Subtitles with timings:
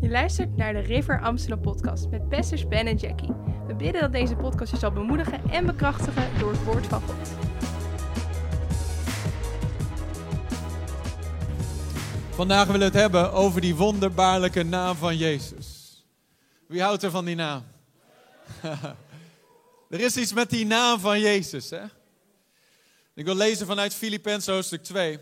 [0.00, 3.32] Je luistert naar de River Amsterdam podcast met pastors Ben en Jackie.
[3.66, 7.28] We bidden dat deze podcast je zal bemoedigen en bekrachtigen door het woord van God.
[12.30, 16.04] Vandaag willen we het hebben over die wonderbaarlijke naam van Jezus.
[16.66, 17.64] Wie houdt er van die naam?
[19.90, 21.70] er is iets met die naam van Jezus.
[21.70, 21.84] Hè?
[23.14, 25.18] Ik wil lezen vanuit Filippenzen hoofdstuk 2.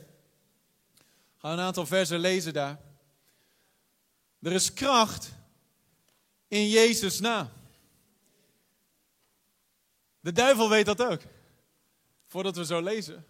[1.38, 2.78] Ga een aantal versen lezen daar.
[4.46, 5.28] Er is kracht
[6.48, 7.48] in Jezus' naam.
[10.20, 11.20] De duivel weet dat ook.
[12.26, 13.26] Voordat we zo lezen.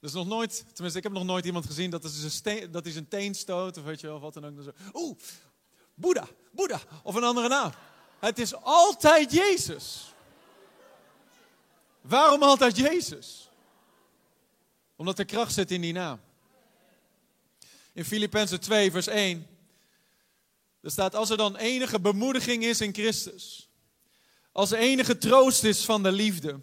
[0.00, 2.84] Dus nog nooit, tenminste ik heb nog nooit iemand gezien dat, is een steen, dat
[2.84, 4.74] hij zijn teen stoot of weet je wel, wat dan ook.
[4.92, 5.18] Oeh,
[5.94, 7.72] Boeddha, Boeddha of een andere naam.
[8.18, 10.12] Het is altijd Jezus.
[12.00, 13.50] Waarom altijd Jezus?
[14.96, 16.20] Omdat er kracht zit in die naam.
[17.92, 19.51] In Filippenzen 2 vers 1
[20.82, 23.70] er staat, als er dan enige bemoediging is in Christus,
[24.52, 26.60] als er enige troost is van de liefde,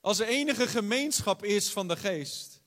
[0.00, 2.62] als er enige gemeenschap is van de geest,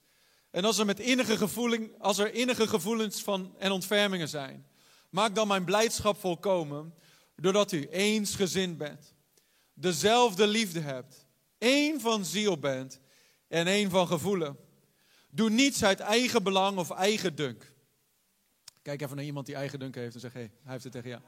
[0.52, 4.68] en als er, met innige, gevoeling, als er innige gevoelens van en ontfermingen zijn,
[5.10, 6.94] maak dan mijn blijdschap volkomen,
[7.36, 9.14] doordat u eensgezind bent,
[9.74, 11.26] dezelfde liefde hebt,
[11.58, 13.00] één van ziel bent
[13.48, 14.58] en één van gevoelen.
[15.30, 17.74] Doe niets uit eigen belang of eigen dunk.
[18.86, 20.94] Kijk even naar iemand die eigen dunk heeft en zeg: hé, hey, hij heeft het
[20.94, 21.22] tegen jou.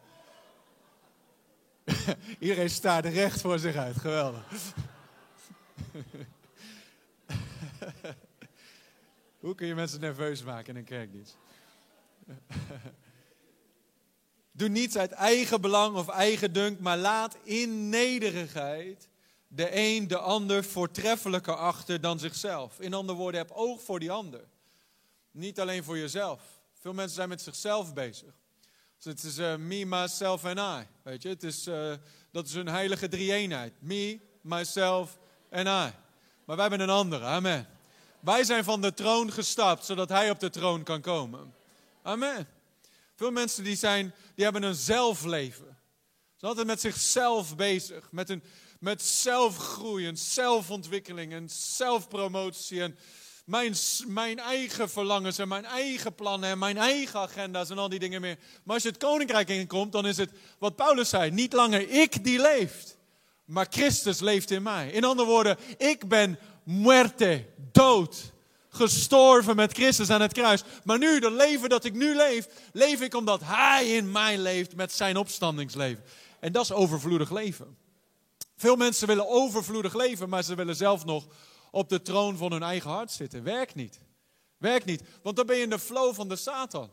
[2.39, 3.97] Iedereen staat recht voor zich uit.
[3.97, 4.43] Geweldig.
[9.39, 11.37] Hoe kun je mensen nerveus maken in een kerkdienst?
[14.51, 19.09] Doe niets uit eigen belang of eigen dunk, maar laat in nederigheid
[19.47, 22.79] de een de ander voortreffelijker achter dan zichzelf.
[22.79, 24.47] In andere woorden, heb oog voor die ander.
[25.31, 26.56] Niet alleen voor jezelf.
[26.79, 28.33] Veel mensen zijn met zichzelf bezig.
[28.97, 30.87] Dus het is uh, me, myself en I.
[31.01, 31.93] Weet je, het is, uh,
[32.31, 33.73] dat is een heilige drie-eenheid.
[33.79, 35.17] Me, myself
[35.49, 35.91] en I.
[36.45, 37.25] Maar wij hebben een andere.
[37.25, 37.67] Amen.
[38.19, 41.53] Wij zijn van de troon gestapt, zodat hij op de troon kan komen.
[42.01, 42.47] Amen.
[43.15, 45.65] Veel mensen die, zijn, die hebben een zelfleven.
[45.65, 48.11] Ze zijn altijd met zichzelf bezig.
[48.11, 48.43] Met, een,
[48.79, 52.81] met zelfgroei en zelfontwikkeling en zelfpromotie.
[52.81, 52.97] En
[53.47, 53.75] mijn,
[54.07, 58.21] mijn eigen verlangens en mijn eigen plannen en mijn eigen agenda's en al die dingen
[58.21, 58.37] meer.
[58.63, 62.23] Maar als je het koninkrijk inkomt, dan is het wat Paulus zei: niet langer ik
[62.23, 62.97] die leeft,
[63.45, 64.89] maar Christus leeft in mij.
[64.89, 68.35] In andere woorden, ik ben muerte, dood.
[68.69, 70.63] Gestorven met Christus aan het kruis.
[70.83, 74.75] Maar nu, dat leven dat ik nu leef, leef ik omdat Hij in mij leeft
[74.75, 76.03] met zijn opstandingsleven.
[76.39, 77.77] En dat is overvloedig leven.
[78.57, 81.27] Veel mensen willen overvloedig leven, maar ze willen zelf nog
[81.71, 83.43] op de troon van hun eigen hart zitten.
[83.43, 83.99] Werkt niet.
[84.57, 85.03] Werkt niet.
[85.21, 86.91] Want dan ben je in de flow van de Satan.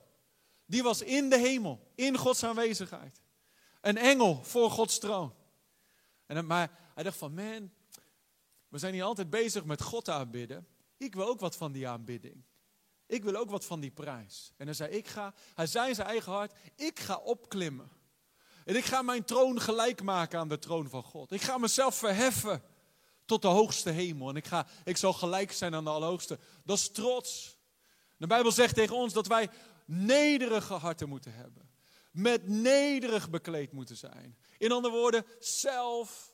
[0.67, 3.21] Die was in de hemel, in Gods aanwezigheid.
[3.81, 5.35] Een engel voor Gods troon.
[6.27, 7.73] En, maar hij dacht van, man,
[8.69, 10.67] we zijn hier altijd bezig met God aanbidden.
[10.97, 12.45] Ik wil ook wat van die aanbidding.
[13.07, 14.53] Ik wil ook wat van die prijs.
[14.57, 17.91] En hij zei, ik ga, hij zei in zijn eigen hart, ik ga opklimmen.
[18.65, 21.33] En ik ga mijn troon gelijk maken aan de troon van God.
[21.33, 22.63] Ik ga mezelf verheffen
[23.25, 24.29] tot de hoogste hemel.
[24.29, 26.39] En ik, ga, ik zal gelijk zijn aan de Allerhoogste.
[26.65, 27.59] Dat is trots.
[28.17, 29.51] De Bijbel zegt tegen ons dat wij
[29.85, 31.71] nederige harten moeten hebben.
[32.11, 34.39] Met nederig bekleed moeten zijn.
[34.59, 36.33] In andere woorden, zelf.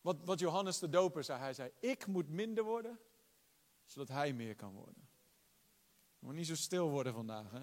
[0.00, 1.38] Wat, wat Johannes de Doper zei.
[1.40, 2.98] Hij zei, ik moet minder worden,
[3.84, 5.08] zodat hij meer kan worden.
[6.18, 7.50] Je moet niet zo stil worden vandaag.
[7.50, 7.62] Hè?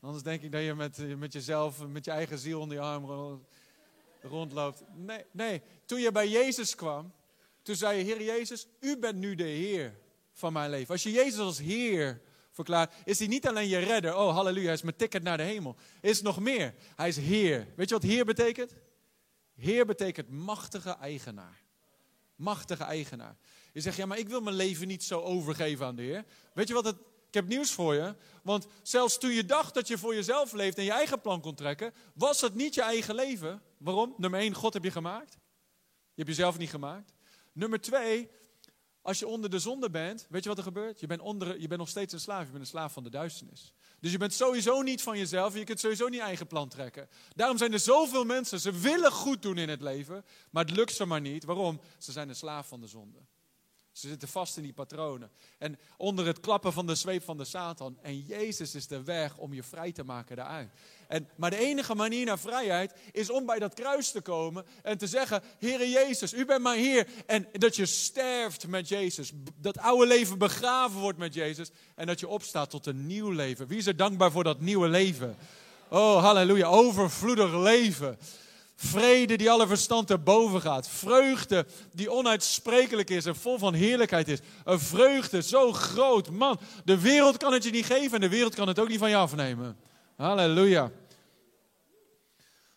[0.00, 3.06] Anders denk ik dat je met, met jezelf, met je eigen ziel onder je arm
[4.22, 4.82] rondloopt.
[4.94, 7.12] Nee, nee, toen je bij Jezus kwam,
[7.62, 9.98] toen zei je, Heer Jezus, u bent nu de Heer
[10.32, 10.92] van mijn leven.
[10.92, 12.20] Als je Jezus als Heer
[12.50, 14.16] verklaart, is hij niet alleen je redder.
[14.16, 15.76] Oh, halleluja, hij is mijn ticket naar de hemel.
[16.00, 17.66] Is nog meer, hij is Heer.
[17.76, 18.74] Weet je wat Heer betekent?
[19.56, 21.62] Heer betekent machtige eigenaar.
[22.36, 23.36] Machtige eigenaar.
[23.72, 26.24] Je zegt, ja, maar ik wil mijn leven niet zo overgeven aan de Heer.
[26.54, 26.96] Weet je wat het
[27.30, 28.14] ik heb nieuws voor je.
[28.42, 31.54] Want zelfs toen je dacht dat je voor jezelf leeft en je eigen plan kon
[31.54, 33.62] trekken, was het niet je eigen leven.
[33.78, 34.14] Waarom?
[34.16, 35.32] Nummer één, God heb je gemaakt.
[36.14, 37.12] Je hebt jezelf niet gemaakt.
[37.52, 38.30] Nummer twee,
[39.02, 41.00] als je onder de zonde bent, weet je wat er gebeurt?
[41.00, 42.44] Je bent, onder, je bent nog steeds een slaaf.
[42.44, 43.72] Je bent een slaaf van de duisternis.
[44.00, 47.08] Dus je bent sowieso niet van jezelf en je kunt sowieso niet eigen plan trekken.
[47.34, 50.94] Daarom zijn er zoveel mensen, ze willen goed doen in het leven, maar het lukt
[50.94, 51.44] ze maar niet.
[51.44, 51.80] Waarom?
[51.98, 53.18] Ze zijn een slaaf van de zonde.
[53.92, 55.30] Ze zitten vast in die patronen.
[55.58, 57.98] En onder het klappen van de zweep van de Satan.
[58.02, 60.70] En Jezus is de weg om je vrij te maken daaruit.
[61.08, 64.98] En, maar de enige manier naar vrijheid is om bij dat kruis te komen en
[64.98, 67.06] te zeggen: Heere Jezus, u bent mijn Heer.
[67.26, 69.32] En dat je sterft met Jezus.
[69.56, 71.70] Dat oude leven begraven wordt met Jezus.
[71.94, 73.66] En dat je opstaat tot een nieuw leven.
[73.66, 75.36] Wie is er dankbaar voor dat nieuwe leven?
[75.88, 76.66] Oh, halleluja.
[76.66, 78.18] Overvloedig leven.
[78.82, 80.88] Vrede die alle verstand erboven gaat.
[80.88, 84.38] Vreugde die onuitsprekelijk is en vol van heerlijkheid is.
[84.64, 86.30] Een vreugde zo groot.
[86.30, 88.98] Man, de wereld kan het je niet geven en de wereld kan het ook niet
[88.98, 89.76] van je afnemen.
[90.16, 90.90] Halleluja.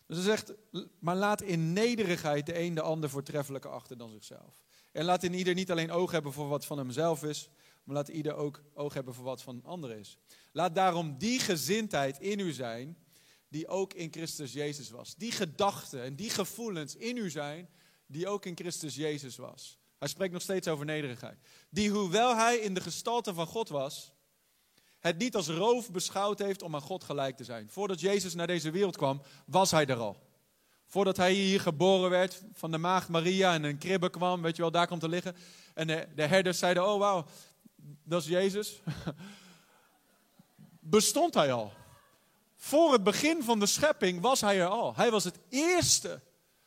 [0.06, 0.52] Dus hij zegt,
[0.98, 4.62] maar laat in nederigheid de een de ander voortreffelijker achter dan zichzelf.
[4.92, 7.48] En laat in ieder niet alleen oog hebben voor wat van hemzelf is,
[7.84, 10.18] maar laat ieder ook oog hebben voor wat van anderen is.
[10.52, 12.96] Laat daarom die gezindheid in u zijn,
[13.54, 15.14] die ook in Christus Jezus was.
[15.14, 17.68] Die gedachten en die gevoelens in u zijn,
[18.06, 19.78] die ook in Christus Jezus was.
[19.98, 21.38] Hij spreekt nog steeds over nederigheid.
[21.70, 24.12] Die, hoewel hij in de gestalte van God was,
[24.98, 27.70] het niet als roof beschouwd heeft om aan God gelijk te zijn.
[27.70, 30.16] Voordat Jezus naar deze wereld kwam, was hij er al.
[30.86, 34.62] Voordat hij hier geboren werd, van de maagd Maria en een kribbe kwam, weet je
[34.62, 35.36] wel, daar komt te liggen.
[35.74, 37.26] En de, de herders zeiden, oh wauw,
[38.02, 38.80] dat is Jezus.
[40.80, 41.72] Bestond hij al.
[42.64, 44.94] Voor het begin van de schepping was hij er al.
[44.96, 46.20] Hij was het eerste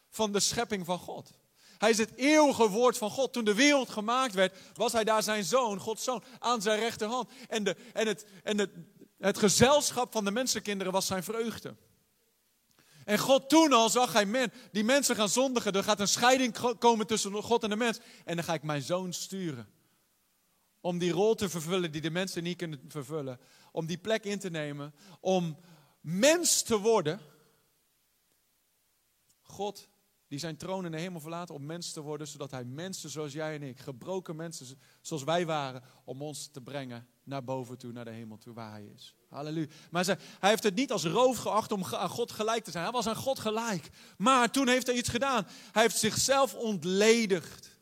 [0.09, 1.31] van de schepping van God.
[1.77, 3.33] Hij is het eeuwige woord van God.
[3.33, 7.29] Toen de wereld gemaakt werd, was hij daar zijn zoon, Gods zoon, aan zijn rechterhand.
[7.47, 8.69] En, de, en, het, en het,
[9.17, 11.75] het gezelschap van de mensenkinderen was zijn vreugde.
[13.05, 15.73] En God toen al zag hij, men, die mensen gaan zondigen.
[15.73, 17.99] Er gaat een scheiding komen tussen God en de mens.
[18.25, 19.69] En dan ga ik mijn zoon sturen.
[20.81, 23.39] Om die rol te vervullen die de mensen niet kunnen vervullen.
[23.71, 24.93] Om die plek in te nemen.
[25.19, 25.57] Om
[26.07, 27.19] mens te worden.
[29.41, 29.89] God
[30.27, 33.33] die zijn troon in de hemel verlaten om mens te worden, zodat hij mensen zoals
[33.33, 37.91] jij en ik, gebroken mensen zoals wij waren, om ons te brengen naar boven toe,
[37.91, 39.15] naar de hemel toe, waar hij is.
[39.29, 39.67] Halleluja.
[39.91, 42.83] Maar hij, heeft het niet als roof geacht om aan God gelijk te zijn.
[42.83, 43.89] Hij was aan God gelijk.
[44.17, 45.47] Maar toen heeft hij iets gedaan.
[45.71, 47.76] Hij heeft zichzelf ontledigd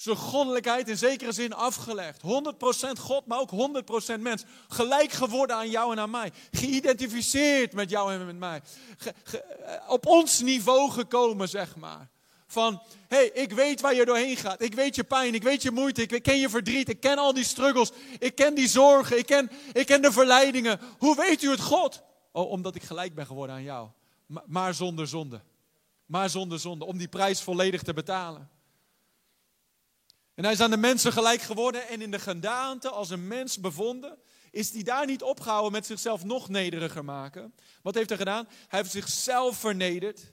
[0.00, 2.20] zijn goddelijkheid in zekere zin afgelegd.
[2.22, 3.50] 100% God, maar ook
[4.16, 4.44] 100% mens.
[4.68, 6.32] Gelijk geworden aan jou en aan mij.
[6.50, 8.60] Geïdentificeerd met jou en met mij.
[9.02, 9.12] Eh,
[9.88, 12.08] op ons niveau gekomen, zeg maar.
[12.46, 14.62] Van, hé, hey, ik weet waar je doorheen gaat.
[14.62, 16.88] Ik weet je pijn, ik weet je moeite, ik ken je verdriet.
[16.88, 20.80] Ik ken al die struggles, ik ken die zorgen, ik ken, ik ken de verleidingen.
[20.98, 22.02] Hoe weet u het, God?
[22.32, 23.88] Oh, omdat ik gelijk ben geworden aan jou.
[24.46, 25.40] Maar zonder zonde.
[26.06, 28.57] Maar zonder zonde, om die prijs volledig te betalen.
[30.38, 33.60] En hij is aan de mensen gelijk geworden en in de gedaante als een mens
[33.60, 34.18] bevonden,
[34.50, 37.54] is hij daar niet opgehouden met zichzelf nog nederiger maken.
[37.82, 38.48] Wat heeft hij gedaan?
[38.68, 40.32] Hij heeft zichzelf vernederd.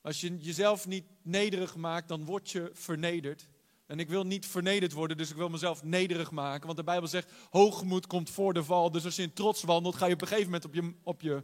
[0.00, 3.48] Als je jezelf niet nederig maakt, dan word je vernederd.
[3.86, 6.66] En ik wil niet vernederd worden, dus ik wil mezelf nederig maken.
[6.66, 8.90] Want de Bijbel zegt, hoogmoed komt voor de val.
[8.90, 10.94] Dus als je in trots wandelt, ga je op een gegeven moment op je...
[11.02, 11.42] Op je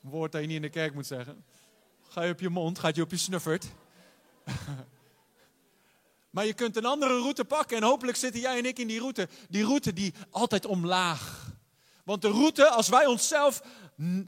[0.00, 1.44] woord dat je niet in de kerk moet zeggen.
[2.10, 3.66] Ga je op je mond, gaat je op je snuffert.
[6.34, 8.98] maar je kunt een andere route pakken en hopelijk zitten jij en ik in die
[8.98, 9.28] route.
[9.48, 11.52] Die route die altijd omlaag.
[12.04, 13.62] Want de route, als wij onszelf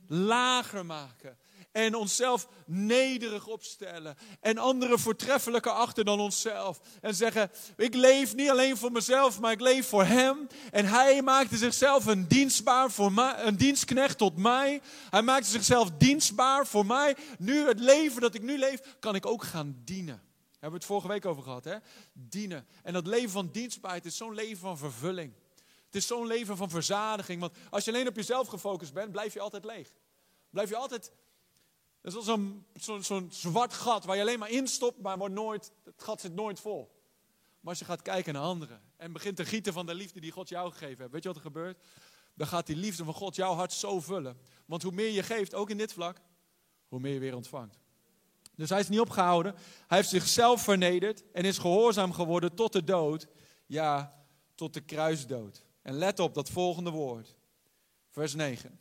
[0.07, 1.37] lager maken,
[1.73, 4.17] en onszelf nederig opstellen.
[4.41, 6.81] En anderen voortreffelijker achter dan onszelf.
[7.01, 10.47] En zeggen, ik leef niet alleen voor mezelf, maar ik leef voor Hem.
[10.71, 14.81] En Hij maakte zichzelf een dienstbaar voor mij, een dienstknecht tot mij.
[15.11, 17.17] Hij maakte zichzelf dienstbaar voor mij.
[17.39, 20.21] Nu het leven dat ik nu leef, kan ik ook gaan dienen.
[20.63, 21.77] Daar hebben we het vorige week over gehad, hè?
[22.13, 22.67] Dienen.
[22.83, 25.33] En dat leven van dienstbaarheid is zo'n leven van vervulling.
[25.87, 27.41] Het is zo'n leven van verzadiging.
[27.41, 29.93] Want als je alleen op jezelf gefocust bent, blijf je altijd leeg.
[30.51, 31.11] Blijf je altijd
[32.03, 36.03] dat is zo'n zo, zwart gat waar je alleen maar instopt, maar wordt nooit, het
[36.03, 37.01] gat zit nooit vol.
[37.61, 40.33] Maar als je gaat kijken naar anderen en begint te gieten van de liefde die
[40.33, 41.79] God jou gegeven heeft, weet je wat er gebeurt?
[42.35, 44.39] Dan gaat die liefde van God jouw hart zo vullen.
[44.67, 46.21] Want hoe meer je geeft, ook in dit vlak,
[46.89, 47.79] hoe meer je weer ontvangt.
[48.57, 49.55] Dus hij is niet opgehouden.
[49.87, 53.27] Hij heeft zichzelf vernederd en is gehoorzaam geworden tot de dood.
[53.67, 55.65] Ja, tot de kruisdood.
[55.83, 57.37] En let op dat volgende woord.
[58.11, 58.81] Vers 9.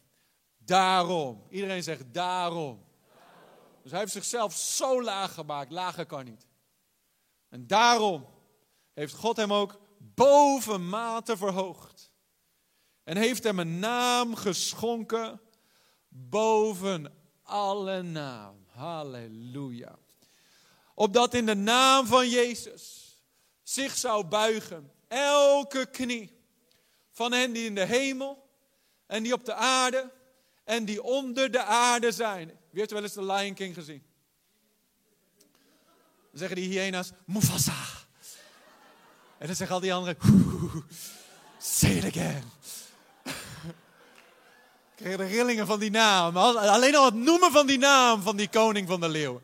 [0.57, 1.43] Daarom.
[1.49, 2.83] Iedereen zegt daarom.
[3.81, 6.47] Dus hij heeft zichzelf zo laag gemaakt, lager kan niet.
[7.49, 8.27] En daarom
[8.93, 12.11] heeft God hem ook bovenmate verhoogd.
[13.03, 15.41] En heeft hem een naam geschonken
[16.07, 18.65] boven alle naam.
[18.67, 19.97] Halleluja.
[20.93, 23.15] Opdat in de naam van Jezus
[23.63, 26.39] zich zou buigen elke knie
[27.11, 28.49] van hen die in de hemel
[29.05, 30.11] en die op de aarde
[30.63, 32.59] en die onder de aarde zijn.
[32.71, 34.03] Wie heeft wel eens de Lion King gezien?
[36.29, 37.83] Dan zeggen die hyena's, Mufasa.
[39.37, 40.17] En dan zeggen al die anderen,
[41.57, 42.43] say it again.
[44.97, 46.37] Ik de rillingen van die naam.
[46.37, 49.41] Alleen al het noemen van die naam van die koning van de leeuwen.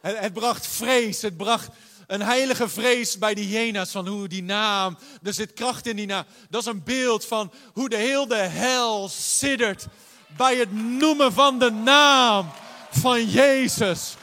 [0.00, 1.68] Het, bracht vrees, het bracht,
[2.06, 6.06] een heilige vrees bij de hyena's van hoe die naam, er zit kracht in die
[6.06, 6.24] naam.
[6.50, 9.86] Dat is een beeld van hoe de hele hel siddert
[10.36, 12.50] bij het noemen van de naam
[12.90, 14.14] van Jezus.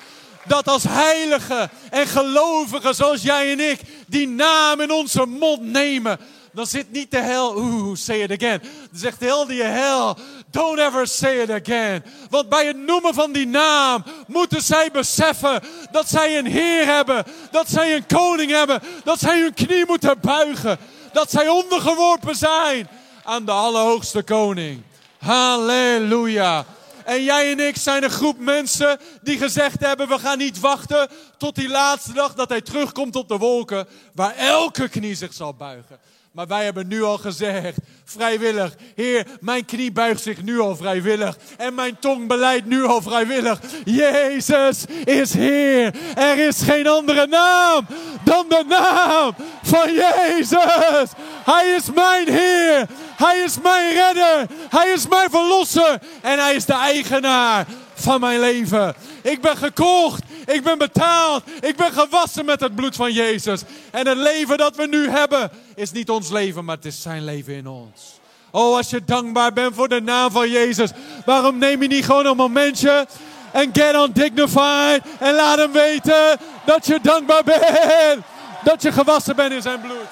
[0.46, 6.20] Dat als heilige en gelovigen zoals jij en ik die naam in onze mond nemen,
[6.53, 8.60] dan zit niet de hel, oeh, say it again.
[8.62, 10.17] Dan zegt heel die hel,
[10.51, 12.03] don't ever say it again.
[12.29, 17.24] Want bij het noemen van die naam moeten zij beseffen dat zij een Heer hebben,
[17.51, 20.77] dat zij een koning hebben, dat zij hun knie moeten buigen,
[21.13, 22.88] dat zij ondergeworpen zijn
[23.24, 24.84] aan de Allerhoogste Koning.
[25.24, 26.65] Halleluja.
[27.06, 31.10] En jij en ik zijn een groep mensen die gezegd hebben: we gaan niet wachten
[31.38, 35.53] tot die laatste dag dat hij terugkomt op de wolken, waar elke knie zich zal
[35.53, 36.00] buigen.
[36.34, 38.75] Maar wij hebben nu al gezegd, vrijwillig.
[38.96, 41.38] Heer, mijn knie buigt zich nu al vrijwillig.
[41.58, 43.60] En mijn tong beleidt nu al vrijwillig.
[43.84, 45.94] Jezus is Heer.
[46.16, 47.88] Er is geen andere naam
[48.24, 51.10] dan de naam van Jezus.
[51.44, 52.88] Hij is mijn Heer.
[53.16, 54.48] Hij is mijn redder.
[54.70, 56.00] Hij is mijn verlosser.
[56.22, 57.66] En hij is de eigenaar
[58.04, 58.96] van mijn leven.
[59.22, 60.24] Ik ben gekocht.
[60.46, 61.44] Ik ben betaald.
[61.60, 63.62] Ik ben gewassen met het bloed van Jezus.
[63.92, 67.24] En het leven dat we nu hebben is niet ons leven, maar het is zijn
[67.24, 68.20] leven in ons.
[68.52, 70.90] Oh, als je dankbaar bent voor de naam van Jezus,
[71.26, 73.08] waarom neem je niet gewoon een momentje
[73.52, 78.24] en get on dignified en laat hem weten dat je dankbaar bent,
[78.64, 80.08] dat je gewassen bent in zijn bloed.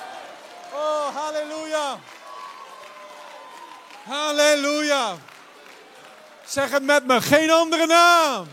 [0.73, 1.97] Oh, halleluja.
[4.03, 5.15] Halleluja.
[6.51, 8.47] Zeg het met me, geen andere naam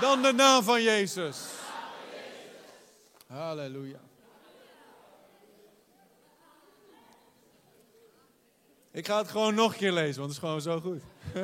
[0.00, 1.38] dan de naam van Jezus.
[3.26, 3.98] Halleluja.
[8.90, 11.02] Ik ga het gewoon nog een keer lezen, want het is gewoon zo goed.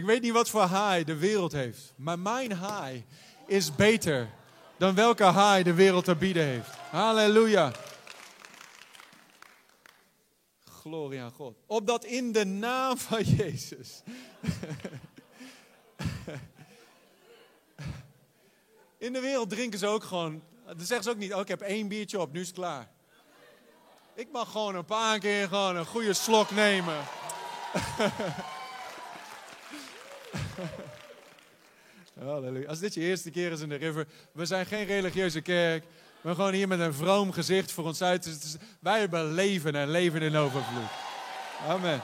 [0.00, 3.04] ik weet niet wat voor haai de wereld heeft, maar mijn haai
[3.46, 4.28] is beter
[4.76, 6.70] dan welke haai de wereld te bieden heeft.
[6.90, 7.72] Halleluja.
[10.82, 11.56] Glorie aan God.
[11.66, 14.02] Opdat in de naam van Jezus.
[18.98, 20.42] in de wereld drinken ze ook gewoon.
[20.66, 22.90] Dan zeggen ze ook niet: Oh, ik heb één biertje op, nu is het klaar.
[24.14, 26.98] Ik mag gewoon een paar keer gewoon een goede slok nemen.
[32.18, 32.68] Halleluja.
[32.68, 35.84] Als dit je eerste keer is in de river, we zijn geen religieuze kerk.
[36.22, 38.58] We gewoon hier met een vroom gezicht voor ons uit.
[38.80, 40.90] Wij hebben leven en leven in overvloed.
[41.68, 42.02] Amen.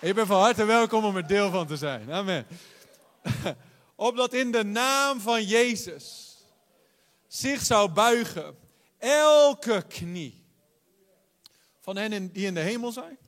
[0.00, 2.12] Ik ben van harte welkom om er deel van te zijn.
[2.12, 2.46] Amen.
[3.94, 6.36] Opdat in de naam van Jezus
[7.26, 8.56] zich zou buigen
[8.98, 10.44] elke knie
[11.80, 13.18] van hen die in de hemel zijn,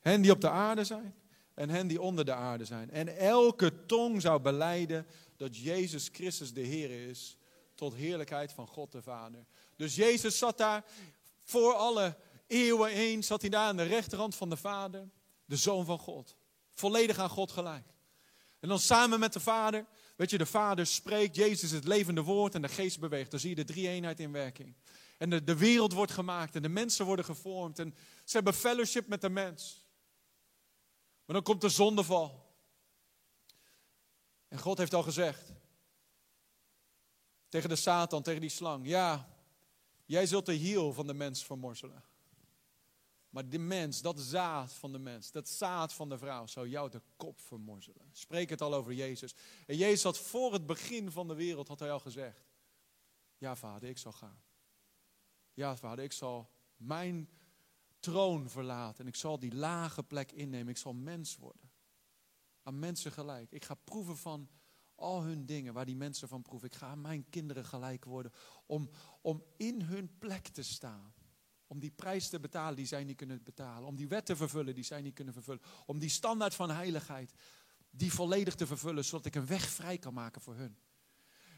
[0.00, 1.14] hen die op de aarde zijn
[1.54, 2.90] en hen die onder de aarde zijn.
[2.90, 7.36] En elke tong zou beleiden dat Jezus Christus de Heer is,
[7.74, 9.46] tot heerlijkheid van God de Vader.
[9.76, 10.84] Dus Jezus zat daar
[11.44, 12.16] voor alle
[12.46, 15.08] eeuwen heen, zat hij daar aan de rechterhand van de Vader,
[15.44, 16.36] de Zoon van God.
[16.70, 17.94] Volledig aan God gelijk.
[18.60, 22.22] En dan samen met de Vader, weet je, de Vader spreekt, Jezus is het levende
[22.22, 23.30] woord en de geest beweegt.
[23.30, 24.76] Dan zie je de drie eenheid in werking.
[25.18, 27.78] En de, de wereld wordt gemaakt en de mensen worden gevormd.
[27.78, 29.84] En ze hebben fellowship met de mens.
[31.24, 32.54] Maar dan komt de zondeval.
[34.48, 35.52] En God heeft al gezegd.
[37.48, 38.86] Tegen de Satan, tegen die slang.
[38.86, 39.35] Ja,
[40.06, 42.04] jij zult de hiel van de mens vermorzelen.
[43.28, 46.90] Maar de mens, dat zaad van de mens, dat zaad van de vrouw, zou jou
[46.90, 48.08] de kop vermorzelen.
[48.12, 49.34] Spreek het al over Jezus.
[49.66, 52.46] En Jezus had voor het begin van de wereld, had hij al gezegd.
[53.38, 54.42] Ja vader, ik zal gaan.
[55.52, 57.28] Ja, vader, ik zal mijn
[58.00, 60.68] troon verlaten en ik zal die lage plek innemen.
[60.68, 61.70] Ik zal mens worden.
[62.62, 63.52] Aan mensen gelijk.
[63.52, 64.48] Ik ga proeven van
[64.96, 66.68] al hun dingen waar die mensen van proeven.
[66.68, 68.32] Ik ga mijn kinderen gelijk worden
[68.66, 71.14] om, om in hun plek te staan.
[71.66, 73.88] Om die prijs te betalen die zij niet kunnen betalen.
[73.88, 75.62] Om die wet te vervullen die zij niet kunnen vervullen.
[75.86, 77.32] Om die standaard van heiligheid
[77.90, 80.76] die volledig te vervullen, zodat ik een weg vrij kan maken voor hun.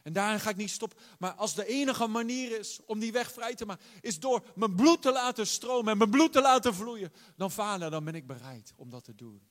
[0.02, 0.98] En daarin ga ik niet stoppen.
[1.18, 4.74] Maar als de enige manier is om die weg vrij te maken, is door mijn
[4.74, 8.26] bloed te laten stromen en mijn bloed te laten vloeien, dan vader, dan ben ik
[8.26, 9.48] bereid om dat te doen.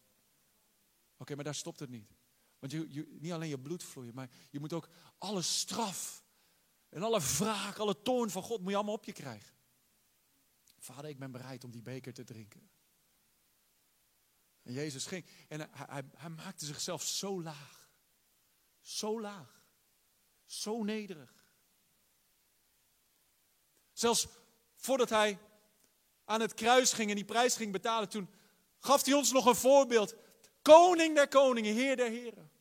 [1.18, 2.17] Oké, maar daar stopt het niet.
[2.60, 6.24] Want je, je, niet alleen je bloed vloeien, maar je moet ook alle straf
[6.90, 9.56] en alle wraak, alle toorn van God moet je allemaal op je krijgen.
[10.78, 12.70] Vader, ik ben bereid om die beker te drinken.
[14.62, 17.92] En Jezus ging en hij, hij, hij maakte zichzelf zo laag.
[18.82, 19.62] Zo laag.
[20.46, 21.46] Zo nederig.
[23.94, 24.28] Zelfs
[24.76, 25.40] voordat hij
[26.26, 28.30] aan het kruis ging en die prijs ging betalen, toen
[28.80, 30.16] gaf hij ons nog een voorbeeld.
[30.68, 32.52] Koning der koningen, Heer der heren.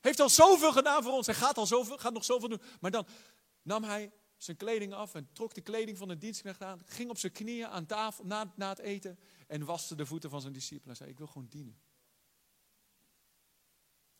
[0.00, 1.26] Heeft al zoveel gedaan voor ons.
[1.26, 2.62] Hij gaat, al zoveel, gaat nog zoveel doen.
[2.80, 3.06] Maar dan
[3.62, 6.82] nam hij zijn kleding af en trok de kleding van de dienstknecht aan.
[6.84, 10.40] Ging op zijn knieën aan tafel na, na het eten en waste de voeten van
[10.40, 10.90] zijn discipelen.
[10.90, 11.80] En zei, ik wil gewoon dienen.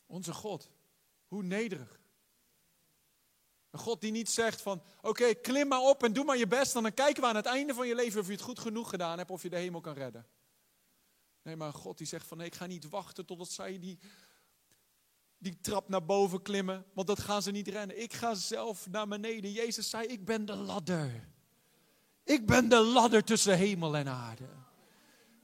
[0.07, 0.71] Onze God,
[1.27, 2.01] hoe nederig.
[3.71, 6.77] Een God die niet zegt van, oké, klim maar op en doe maar je best.
[6.77, 8.91] En dan kijken we aan het einde van je leven of je het goed genoeg
[8.91, 10.27] gedaan hebt, of je de hemel kan redden.
[11.43, 13.99] Nee, maar God die zegt van, nee, ik ga niet wachten totdat zij die,
[15.39, 18.03] die trap naar boven klimmen, want dat gaan ze niet rennen.
[18.03, 19.53] Ik ga zelf naar beneden.
[19.53, 21.29] Jezus zei, ik ben de ladder.
[22.25, 24.49] Ik ben de ladder tussen hemel en aarde.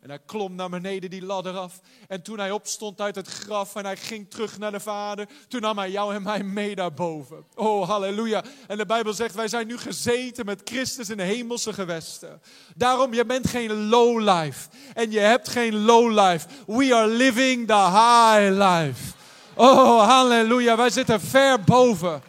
[0.06, 1.80] En hij klom naar beneden die ladder af.
[2.08, 5.60] En toen hij opstond uit het graf en hij ging terug naar de Vader, toen
[5.60, 7.44] nam hij jou en mij mee naar boven.
[7.54, 8.44] Oh, halleluja.
[8.66, 12.42] En de Bijbel zegt, wij zijn nu gezeten met Christus in de hemelse gewesten.
[12.76, 14.68] Daarom, je bent geen low life.
[14.94, 16.48] En je hebt geen low life.
[16.66, 19.12] We are living the high life.
[19.54, 20.76] Oh, halleluja.
[20.76, 22.22] Wij zitten ver boven.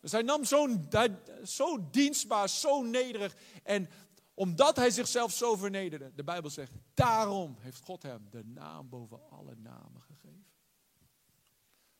[0.00, 0.88] Dus hij nam zo'n,
[1.44, 3.34] zo dienstbaar, zo nederig.
[3.62, 3.88] En
[4.40, 9.30] omdat hij zichzelf zo vernederde, de Bijbel zegt, daarom heeft God hem de naam boven
[9.30, 10.46] alle namen gegeven.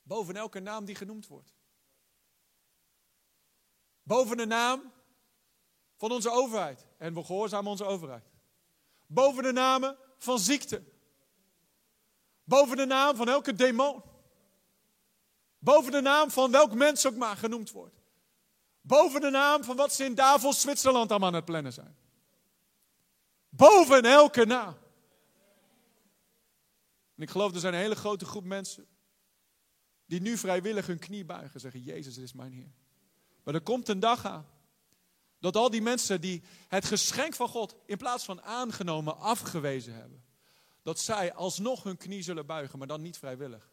[0.03, 1.55] Boven elke naam die genoemd wordt.
[4.03, 4.93] Boven de naam
[5.97, 6.87] van onze overheid.
[6.99, 8.31] En we gehoorzamen onze overheid.
[9.07, 10.83] Boven de namen van ziekte.
[12.45, 14.03] Boven de naam van elke demon.
[15.59, 18.01] Boven de naam van welk mens ook maar genoemd wordt.
[18.81, 21.99] Boven de naam van wat ze in Davos, Zwitserland allemaal aan het plannen zijn.
[23.61, 24.77] Boven elke naam.
[27.17, 28.87] En ik geloof er zijn een hele grote groep mensen
[30.07, 32.73] die nu vrijwillig hun knie buigen en zeggen, Jezus is mijn Heer.
[33.43, 34.47] Maar er komt een dag aan
[35.39, 40.25] dat al die mensen die het geschenk van God in plaats van aangenomen afgewezen hebben,
[40.83, 43.71] dat zij alsnog hun knie zullen buigen, maar dan niet vrijwillig.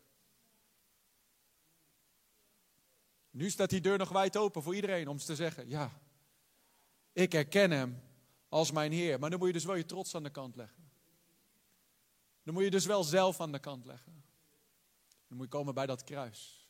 [3.29, 5.99] Nu staat die deur nog wijd open voor iedereen om te zeggen, ja,
[7.11, 8.06] ik herken hem
[8.49, 9.19] als mijn Heer.
[9.19, 10.91] Maar dan moet je dus wel je trots aan de kant leggen.
[12.43, 14.23] Dan moet je dus wel zelf aan de kant leggen.
[15.27, 16.69] Dan moet je komen bij dat kruis.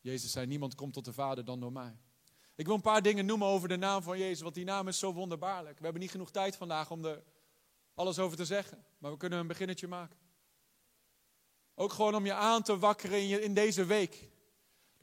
[0.00, 1.96] Jezus zei, niemand komt tot de Vader dan door mij.
[2.54, 4.98] Ik wil een paar dingen noemen over de naam van Jezus, want die naam is
[4.98, 5.78] zo wonderbaarlijk.
[5.78, 7.22] We hebben niet genoeg tijd vandaag om er
[7.94, 10.18] alles over te zeggen, maar we kunnen een beginnetje maken.
[11.74, 14.30] Ook gewoon om je aan te wakkeren in, je, in deze week.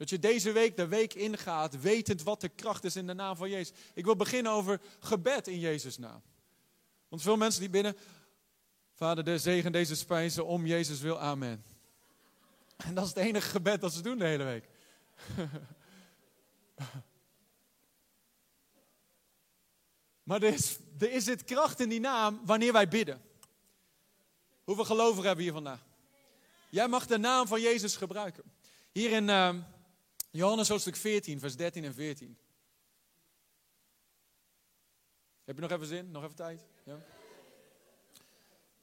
[0.00, 3.36] Dat je deze week de week ingaat, wetend wat de kracht is in de naam
[3.36, 3.76] van Jezus.
[3.94, 6.22] Ik wil beginnen over gebed in Jezus' naam.
[7.08, 7.96] Want veel mensen die binnen,
[8.94, 11.64] Vader, de zegen deze spijzen om Jezus wil, amen.
[12.76, 14.68] En dat is het enige gebed dat ze doen de hele week.
[20.28, 23.22] maar er is, er is het kracht in die naam wanneer wij bidden.
[24.64, 25.80] Hoeveel gelovigen hebben we hier vandaag?
[26.70, 28.44] Jij mag de naam van Jezus gebruiken.
[28.92, 29.28] Hier in...
[29.28, 29.54] Uh,
[30.30, 32.38] Johannes hoofdstuk 14, vers 13 en 14.
[35.44, 36.10] Heb je nog even zin?
[36.10, 36.64] Nog even tijd?
[36.84, 36.98] Ja?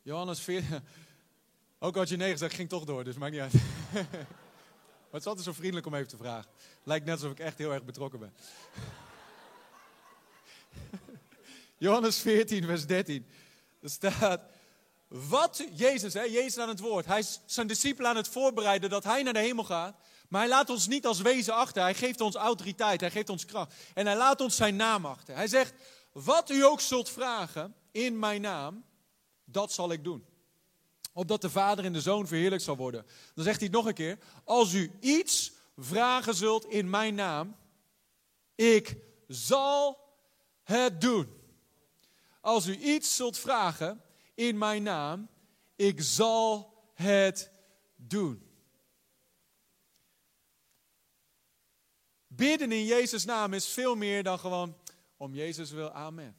[0.02, 0.80] Johannes 14.
[1.80, 3.54] Ook had je nee gezegd, ging toch door, dus maakt niet uit.
[3.94, 6.52] maar het is altijd zo vriendelijk om even te vragen.
[6.84, 8.34] Lijkt net alsof ik echt heel erg betrokken ben.
[11.78, 13.26] Johannes 14, vers 13.
[13.82, 14.42] Er staat,
[15.08, 19.04] wat Jezus, hè, Jezus aan het woord, hij is zijn discipelen aan het voorbereiden dat
[19.04, 19.96] hij naar de hemel gaat.
[20.28, 21.82] Maar hij laat ons niet als wezen achter.
[21.82, 23.74] Hij geeft ons autoriteit, hij geeft ons kracht.
[23.94, 25.36] En hij laat ons zijn naam achter.
[25.36, 25.74] Hij zegt,
[26.12, 28.86] wat u ook zult vragen in mijn naam,
[29.46, 30.26] dat zal ik doen.
[31.14, 33.06] Opdat de Vader en de Zoon verheerlijk zal worden.
[33.34, 34.18] Dan zegt hij nog een keer.
[34.44, 37.56] Als u iets vragen zult in mijn naam,
[38.56, 40.00] ik zal
[40.64, 41.36] het doen.
[42.42, 44.02] Als u iets zult vragen
[44.36, 45.30] in mijn naam,
[45.76, 47.52] ik zal het
[47.96, 48.47] doen.
[52.38, 54.78] Bidden in Jezus' naam is veel meer dan gewoon
[55.18, 55.92] om Jezus wil.
[55.92, 56.36] Amen.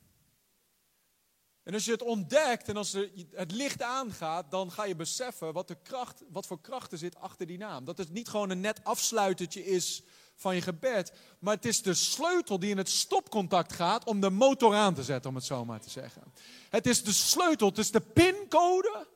[1.62, 2.92] En als je het ontdekt en als
[3.32, 7.16] het licht aangaat, dan ga je beseffen wat, de kracht, wat voor kracht er zit
[7.16, 7.84] achter die naam.
[7.84, 10.02] Dat het niet gewoon een net afsluitertje is
[10.34, 14.30] van je gebed, maar het is de sleutel die in het stopcontact gaat om de
[14.30, 16.22] motor aan te zetten, om het zo maar te zeggen.
[16.68, 19.06] Het is de sleutel, het is de pincode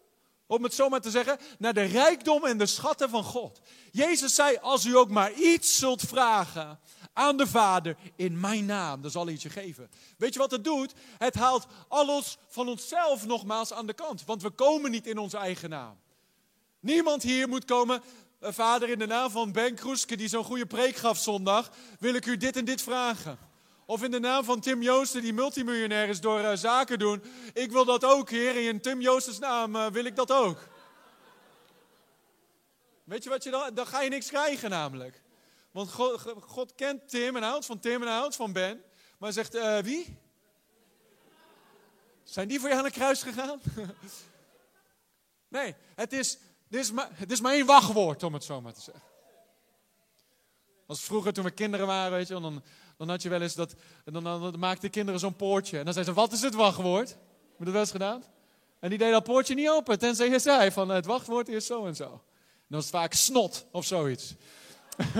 [0.52, 3.60] om het zo maar te zeggen, naar de rijkdom en de schatten van God.
[3.90, 6.78] Jezus zei, als u ook maar iets zult vragen
[7.12, 9.90] aan de Vader in mijn naam, dan zal hij je geven.
[10.18, 10.92] Weet je wat het doet?
[11.18, 15.36] Het haalt alles van onszelf nogmaals aan de kant, want we komen niet in onze
[15.36, 16.00] eigen naam.
[16.80, 18.02] Niemand hier moet komen,
[18.38, 22.14] eh, Vader, in de naam van Ben Kroeske, die zo'n goede preek gaf zondag, wil
[22.14, 23.38] ik u dit en dit vragen.
[23.92, 27.22] Of in de naam van Tim Joosten, die multimiljonair is door uh, zaken doen.
[27.52, 28.68] Ik wil dat ook, Heer.
[28.68, 30.68] In Tim Joostens naam uh, wil ik dat ook.
[33.04, 35.22] Weet je wat je dan, dan ga je niks krijgen namelijk.
[35.70, 35.90] Want
[36.40, 38.82] God, kent Tim en houdt van Tim en houdt van Ben.
[39.18, 40.18] Maar zegt, uh, wie?
[42.22, 43.60] Zijn die voor je aan het kruis gegaan?
[45.48, 48.74] nee, het is, dit is, maar, het is maar één wachtwoord om het zo maar
[48.74, 49.02] te zeggen.
[50.86, 52.62] Als vroeger toen we kinderen waren, weet je, dan,
[52.96, 53.74] dan had je wel eens dat,
[54.04, 55.78] dan, dan, maakten kinderen zo'n poortje.
[55.78, 57.08] En dan zeiden ze, wat is het wachtwoord?
[57.08, 57.18] Heb
[57.58, 58.24] je dat wel eens gedaan?
[58.78, 61.86] En die deed dat poortje niet open, tenzij je zei van het wachtwoord is zo
[61.86, 62.04] en zo.
[62.04, 62.10] En
[62.68, 64.34] dan was het vaak snot of zoiets.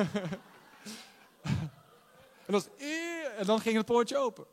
[3.39, 4.45] en, dan ging het poortje open.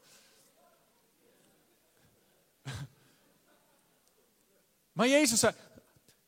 [4.94, 5.54] maar Jezus zei,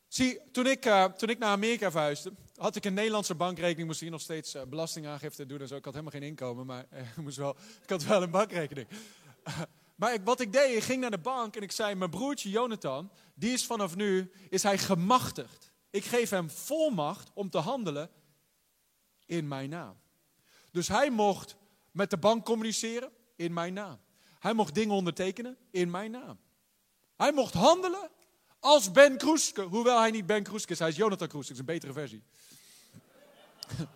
[0.08, 4.00] zie, toen ik, uh, toen ik naar Amerika verhuisde, had ik een Nederlandse bankrekening, moest
[4.00, 5.76] hier nog steeds uh, belastingaangifte doen en zo.
[5.76, 8.88] Ik had helemaal geen inkomen, maar uh, moest wel, ik had wel een bankrekening.
[10.00, 12.50] maar ik, wat ik deed, ik ging naar de bank en ik zei, mijn broertje
[12.50, 15.72] Jonathan, die is vanaf nu, is hij gemachtigd.
[15.90, 18.10] Ik geef hem volmacht om te handelen
[19.26, 20.00] in mijn naam.
[20.70, 21.56] Dus hij mocht
[21.90, 23.98] met de bank communiceren in mijn naam.
[24.38, 26.38] Hij mocht dingen ondertekenen in mijn naam.
[27.16, 28.10] Hij mocht handelen
[28.62, 31.64] als Ben Kroeske, hoewel hij niet Ben Kroeske is, hij is Jonathan Kroeske, is een
[31.64, 32.22] betere versie.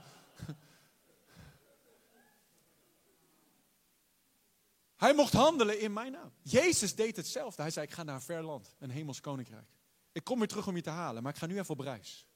[4.96, 6.32] Hij mocht handelen in mijn naam.
[6.42, 7.62] Jezus deed hetzelfde.
[7.62, 9.68] Hij zei: Ik ga naar een ver land, een hemels koninkrijk.
[10.12, 12.26] Ik kom weer terug om je te halen, maar ik ga nu even op reis.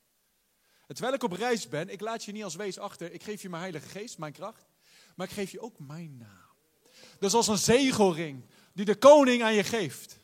[0.86, 3.12] Terwijl ik op reis ben, ik laat je niet als wees achter.
[3.12, 4.68] Ik geef je mijn Heilige Geest, mijn kracht.
[5.16, 6.48] Maar ik geef je ook mijn naam.
[7.18, 10.18] Dus als een zegelring die de koning aan je geeft.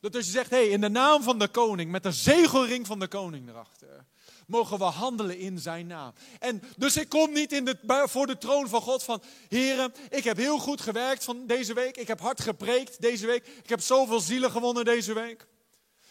[0.00, 2.86] Dat als je zegt, hé, hey, in de naam van de koning, met de zegelring
[2.86, 4.06] van de koning erachter
[4.50, 6.12] mogen we handelen in zijn naam.
[6.38, 10.36] En dus ik kom niet in voor de troon van God van, heren, ik heb
[10.36, 11.96] heel goed gewerkt van deze week.
[11.96, 13.46] Ik heb hard gepreekt deze week.
[13.46, 15.46] Ik heb zoveel zielen gewonnen deze week.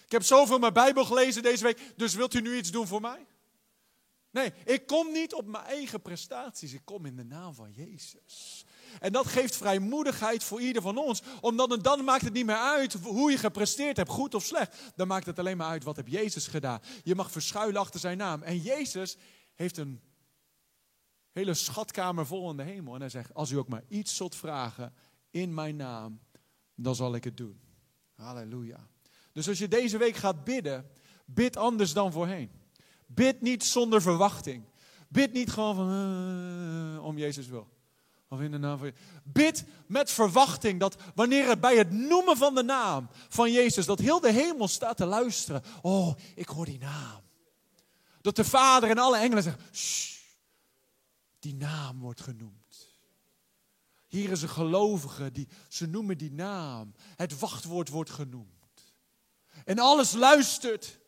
[0.06, 1.80] Ik heb zoveel mijn Bijbel gelezen deze week.
[1.96, 3.26] Dus wilt u nu iets doen voor mij?
[4.32, 6.74] Nee, ik kom niet op mijn eigen prestaties.
[6.74, 8.66] Ik kom in de naam van Jezus.
[9.00, 11.22] En dat geeft vrijmoedigheid voor ieder van ons.
[11.42, 14.76] Omdat dan maakt het niet meer uit hoe je gepresteerd hebt, goed of slecht.
[14.96, 16.80] Dan maakt het alleen maar uit wat heb Jezus gedaan.
[17.04, 18.44] Je mag verschuilen achter zijn naam.
[18.44, 19.18] En Jezus
[19.56, 20.02] heeft een
[21.32, 22.94] hele schatkamer vol in de hemel.
[22.94, 24.94] En hij zegt, als u ook maar iets zult vragen
[25.30, 26.20] in mijn naam,
[26.76, 27.60] dan zal ik het doen.
[28.16, 28.88] Halleluja.
[29.34, 30.90] Dus als je deze week gaat bidden,
[31.26, 32.52] bid anders dan voorheen.
[33.06, 34.64] Bid niet zonder verwachting.
[35.08, 35.94] Bid niet gewoon van,
[36.96, 37.68] uh, om Jezus wil.
[38.30, 38.92] Of in de naam van
[39.24, 44.00] Bid met verwachting dat wanneer het bij het noemen van de naam van Jezus, dat
[44.00, 45.64] heel de hemel staat te luisteren.
[45.82, 47.22] Oh, ik hoor die naam.
[48.22, 50.20] Dat de Vader en alle engelen zeggen, Shh,
[51.40, 52.88] die naam wordt genoemd.
[54.08, 56.94] Hier is een gelovige, die, ze noemen die naam.
[57.16, 58.94] Het wachtwoord wordt genoemd.
[59.66, 61.00] En alles luistert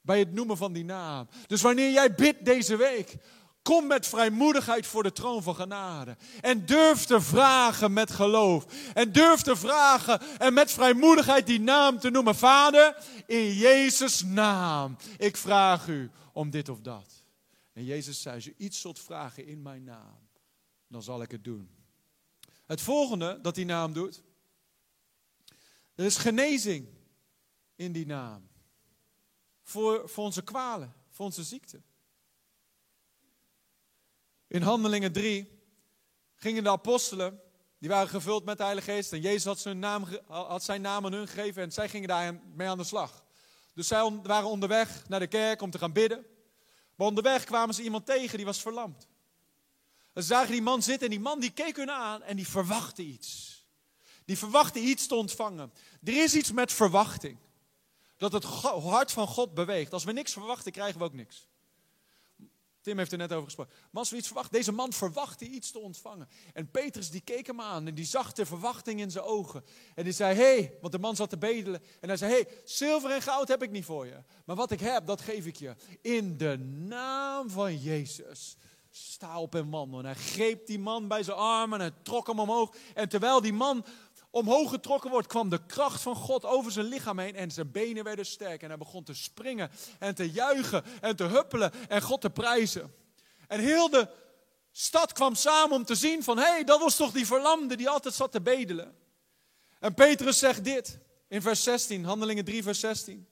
[0.00, 1.28] bij het noemen van die naam.
[1.46, 3.16] Dus wanneer jij bidt deze week,
[3.64, 6.16] Kom met vrijmoedigheid voor de troon van genade.
[6.40, 8.66] En durf te vragen met geloof.
[8.94, 12.34] En durf te vragen en met vrijmoedigheid die naam te noemen.
[12.34, 12.96] Vader,
[13.26, 17.24] in Jezus' naam, ik vraag u om dit of dat.
[17.72, 20.28] En Jezus zei, als je iets zult vragen in mijn naam,
[20.88, 21.70] dan zal ik het doen.
[22.66, 24.22] Het volgende dat die naam doet,
[25.94, 26.88] er is genezing
[27.76, 28.48] in die naam.
[29.62, 31.82] Voor, voor onze kwalen, voor onze ziekte.
[34.54, 35.60] In Handelingen 3
[36.34, 37.40] gingen de apostelen,
[37.78, 39.12] die waren gevuld met de Heilige Geest.
[39.12, 42.40] En Jezus had zijn naam, had zijn naam aan hun gegeven en zij gingen daar
[42.54, 43.24] mee aan de slag.
[43.72, 46.26] Dus zij waren onderweg naar de kerk om te gaan bidden.
[46.94, 49.08] Maar onderweg kwamen ze iemand tegen die was verlamd.
[50.14, 53.02] Ze zagen die man zitten en die man die keek hun aan en die verwachtte
[53.02, 53.62] iets.
[54.24, 55.72] Die verwachtte iets te ontvangen.
[56.04, 57.38] Er is iets met verwachting.
[58.16, 59.92] Dat het hart van God beweegt.
[59.92, 61.48] Als we niks verwachten, krijgen we ook niks.
[62.84, 63.72] Tim heeft er net over gesproken.
[63.90, 66.28] Maar als we iets verwachten, deze man verwachtte iets te ontvangen.
[66.52, 69.64] En Petrus die keek hem aan en die zag de verwachting in zijn ogen.
[69.94, 71.82] En die zei, hé, hey, want de man zat te bedelen.
[72.00, 74.22] En hij zei, hé, hey, zilver en goud heb ik niet voor je.
[74.44, 75.74] Maar wat ik heb, dat geef ik je.
[76.00, 78.56] In de naam van Jezus.
[78.90, 79.98] Sta op en wandel.
[79.98, 82.74] En hij greep die man bij zijn armen en trok hem omhoog.
[82.94, 83.84] En terwijl die man
[84.34, 88.04] omhoog getrokken wordt, kwam de kracht van God over zijn lichaam heen en zijn benen
[88.04, 88.62] werden sterk.
[88.62, 92.94] En hij begon te springen en te juichen en te huppelen en God te prijzen.
[93.48, 94.08] En heel de
[94.72, 97.88] stad kwam samen om te zien van, hé, hey, dat was toch die verlamde die
[97.88, 98.96] altijd zat te bedelen.
[99.80, 103.28] En Petrus zegt dit in vers 16, Handelingen 3, vers 16.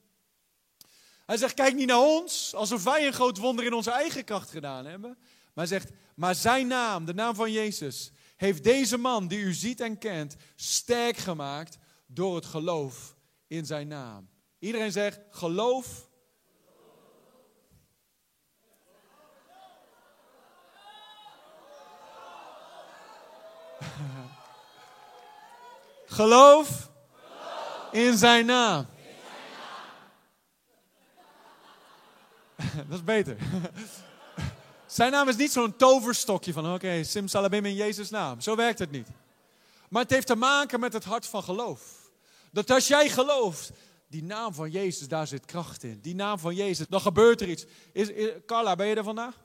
[1.27, 4.51] Hij zegt, kijk niet naar ons, alsof wij een groot wonder in onze eigen kracht
[4.51, 5.11] gedaan hebben.
[5.21, 8.13] Maar hij zegt, maar zijn naam, de naam van Jezus,
[8.43, 13.89] heeft deze man die u ziet en kent sterk gemaakt door het geloof in zijn
[13.89, 14.29] naam.
[14.59, 16.11] Iedereen zegt geloof.
[26.07, 26.91] geloof
[27.93, 28.87] in zijn naam.
[32.89, 33.37] Dat is beter.
[34.93, 38.41] Zijn naam is niet zo'n toverstokje van oké, okay, simsalabim in Jezus' naam.
[38.41, 39.09] Zo werkt het niet.
[39.89, 42.11] Maar het heeft te maken met het hart van geloof.
[42.51, 43.71] Dat als jij gelooft,
[44.09, 46.01] die naam van Jezus, daar zit kracht in.
[46.01, 47.65] Die naam van Jezus, dan gebeurt er iets.
[47.93, 48.11] Is,
[48.47, 49.45] Carla, ben je er vandaag?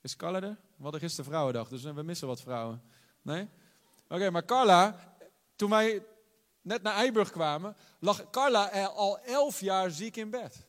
[0.00, 0.56] Is Carla er?
[0.76, 2.82] We hadden gisteren vrouwendag, dus we missen wat vrouwen.
[3.22, 3.48] Nee?
[4.08, 5.16] Oké, maar Carla,
[5.56, 6.04] toen wij
[6.62, 10.66] net naar Eiburg kwamen, lag Carla al elf jaar ziek in bed.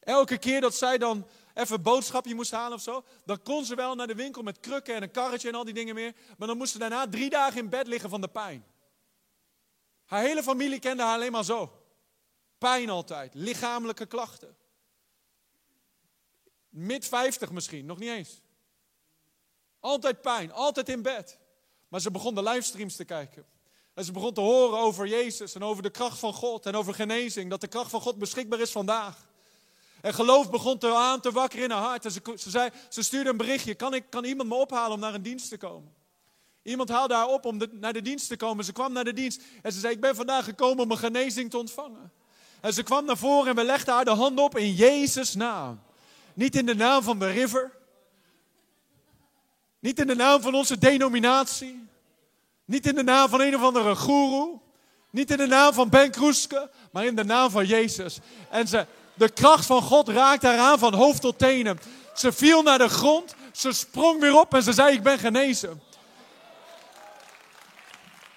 [0.00, 1.26] Elke keer dat zij dan
[1.58, 4.60] even een boodschapje moest halen of zo, dan kon ze wel naar de winkel met
[4.60, 6.14] krukken en een karretje en al die dingen meer.
[6.36, 8.66] Maar dan moest ze daarna drie dagen in bed liggen van de pijn.
[10.04, 11.82] Haar hele familie kende haar alleen maar zo.
[12.58, 14.56] Pijn altijd, lichamelijke klachten.
[16.68, 18.40] Mid 50 misschien, nog niet eens.
[19.80, 21.38] Altijd pijn, altijd in bed.
[21.88, 23.46] Maar ze begon de livestreams te kijken.
[23.94, 26.94] En ze begon te horen over Jezus en over de kracht van God en over
[26.94, 27.50] genezing.
[27.50, 29.27] Dat de kracht van God beschikbaar is vandaag.
[30.00, 32.04] En geloof begon te aan te wakkeren in haar hart.
[32.04, 33.74] En ze, ze, zei, ze stuurde een berichtje.
[33.74, 35.94] Kan, ik, kan iemand me ophalen om naar een dienst te komen?
[36.62, 38.64] Iemand haalde haar op om naar de dienst te komen.
[38.64, 41.50] Ze kwam naar de dienst en ze zei, ik ben vandaag gekomen om een genezing
[41.50, 42.12] te ontvangen.
[42.60, 45.80] En ze kwam naar voren en we legden haar de hand op in Jezus' naam.
[46.34, 47.72] Niet in de naam van de river.
[49.78, 51.88] Niet in de naam van onze denominatie.
[52.64, 54.58] Niet in de naam van een of andere guru.
[55.10, 58.18] Niet in de naam van Ben Kroeske, maar in de naam van Jezus.
[58.50, 58.86] En ze,
[59.18, 61.78] de kracht van God raakte haar aan van hoofd tot tenen.
[62.14, 65.82] Ze viel naar de grond, ze sprong weer op en ze zei: Ik ben genezen.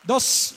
[0.03, 0.53] Dat is,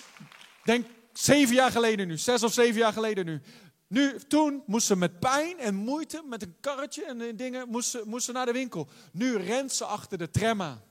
[0.64, 3.42] denk zeven jaar geleden nu, zes of zeven jaar geleden nu.
[3.86, 8.02] Nu, toen moest ze met pijn en moeite, met een karretje en dingen, moest ze,
[8.06, 8.88] moest ze naar de winkel.
[9.12, 10.82] Nu rent ze achter de tram aan.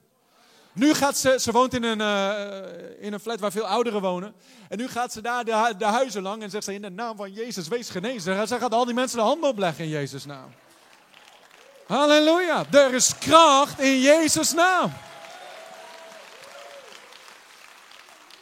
[0.74, 4.34] Nu gaat ze, ze woont in een, uh, in een flat waar veel ouderen wonen.
[4.70, 7.16] En nu gaat ze daar de, de huizen lang en zegt ze in de naam
[7.18, 8.48] van Jezus, wees genezen.
[8.48, 10.54] Ze gaat al die mensen de handen opleggen in Jezus' naam.
[11.88, 12.66] Halleluja.
[12.72, 14.94] Er is kracht in Jezus' naam.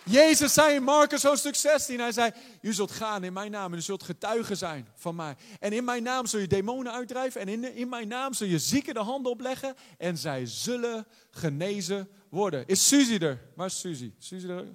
[0.04, 3.78] Jezus zei in Marcus hoofdstuk 16, hij zei, u zult gaan in mijn naam en
[3.78, 5.36] u zult getuigen zijn van mij.
[5.60, 8.60] En in mijn naam zul je demonen uitdrijven en in, in mijn naam zul je
[8.60, 12.68] zieken de handen opleggen en zij zullen genezen worden.
[12.68, 13.42] Is Suzy er?
[13.56, 14.14] Waar is Suzy?
[14.18, 14.66] Suzy er?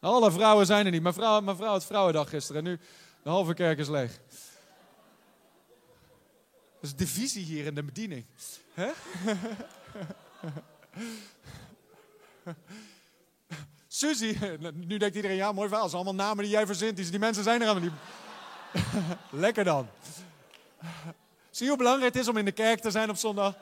[0.00, 1.02] Alle vrouwen zijn er niet.
[1.02, 2.78] Mijn vrouw, mijn vrouw had vrouwendag gisteren en nu
[3.22, 4.20] de halve kerk is leeg.
[6.80, 8.26] Dat is divisie hier in de bediening.
[8.74, 8.90] Hè?
[13.88, 14.38] Suzy,
[14.74, 17.44] nu denkt iedereen, ja mooi verhaal, het zijn allemaal namen die jij verzint, die mensen
[17.44, 17.98] zijn er allemaal niet.
[19.30, 19.88] Lekker dan.
[21.50, 23.56] Zie hoe belangrijk het is om in de kerk te zijn op zondag?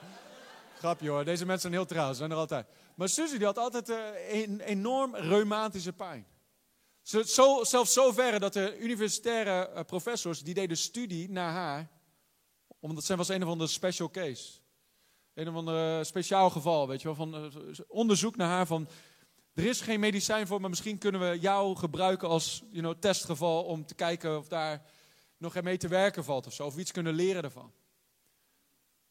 [0.78, 2.66] Grapje hoor, deze mensen zijn heel trouw, ze zijn er altijd.
[2.94, 3.96] Maar Suzy die had altijd uh,
[4.42, 6.26] een enorm reumatische pijn.
[7.02, 11.88] Zo, zelfs zo ver dat de universitaire uh, professors, die deden studie naar haar.
[12.80, 14.52] Omdat zij was een of andere special case.
[15.34, 17.16] Een of ander speciaal geval, weet je wel.
[17.16, 17.52] Van,
[17.88, 18.88] onderzoek naar haar van,
[19.56, 23.64] er is geen medicijn voor, maar misschien kunnen we jou gebruiken als you know, testgeval
[23.64, 24.82] om te kijken of daar
[25.36, 26.66] nog mee te werken valt of zo.
[26.66, 27.72] Of iets kunnen leren ervan.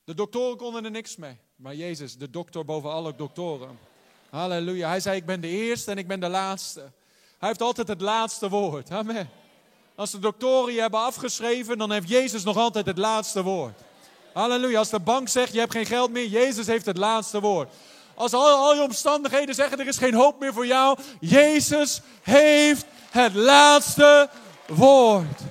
[0.04, 1.38] De doktoren konden er niks mee.
[1.56, 3.80] Maar Jezus, de dokter boven alle doktoren.
[4.30, 4.88] Halleluja.
[4.88, 6.80] Hij zei, ik ben de eerste en ik ben de laatste.
[7.38, 8.92] Hij heeft altijd het laatste woord.
[8.92, 9.30] Amen.
[9.96, 13.82] Als de doktoren je hebben afgeschreven, dan heeft Jezus nog altijd het laatste woord.
[14.34, 14.78] Halleluja.
[14.78, 17.74] Als de bank zegt, je hebt geen geld meer, Jezus heeft het laatste woord.
[18.16, 23.34] Als al, je omstandigheden zeggen, er is geen hoop meer voor jou, Jezus heeft het
[23.34, 24.30] laatste
[24.68, 25.42] woord.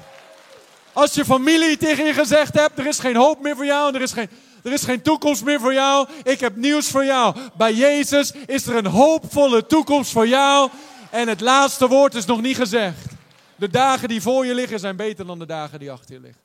[0.93, 4.03] Als je familie tegen je gezegd hebt, er is geen hoop meer voor jou, er
[4.03, 4.29] is geen,
[4.63, 6.09] er is geen toekomst meer voor jou.
[6.23, 7.37] Ik heb nieuws voor jou.
[7.57, 10.71] Bij Jezus is er een hoopvolle toekomst voor jou.
[11.11, 13.13] En het laatste woord is nog niet gezegd.
[13.57, 16.43] De dagen die voor je liggen zijn beter dan de dagen die achter je liggen.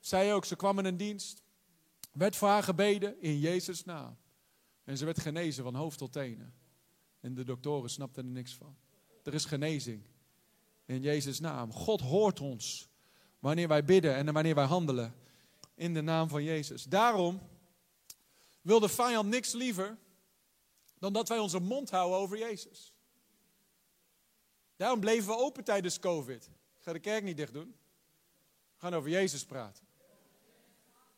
[0.00, 1.42] Zij ook, ze kwam in een dienst.
[2.12, 4.16] Werd voor haar gebeden in Jezus' naam.
[4.86, 6.54] En ze werd genezen van hoofd tot tenen.
[7.20, 8.76] En de doktoren snapten er niks van.
[9.22, 10.06] Er is genezing.
[10.84, 11.72] In Jezus' naam.
[11.72, 12.88] God hoort ons
[13.38, 15.14] wanneer wij bidden en wanneer wij handelen
[15.74, 16.84] in de naam van Jezus.
[16.84, 17.40] Daarom
[18.62, 19.98] wil de vijand niks liever
[20.98, 22.94] dan dat wij onze mond houden over Jezus.
[24.76, 26.44] Daarom bleven we open tijdens COVID.
[26.76, 27.76] Ik ga de kerk niet dicht doen.
[28.74, 29.85] We gaan over Jezus praten.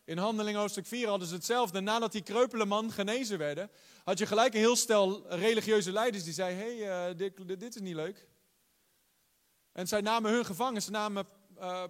[0.08, 1.80] In Handeling hoofdstuk 4 hadden ze hetzelfde.
[1.80, 3.70] Nadat die kreupele man genezen werden,
[4.04, 7.74] had je gelijk een heel stel religieuze leiders die zeiden: Hé, hey, uh, dit, dit,
[7.74, 8.28] is niet leuk.
[9.72, 10.82] En zij namen hun gevangen.
[10.82, 11.26] Ze namen
[11.58, 11.84] uh,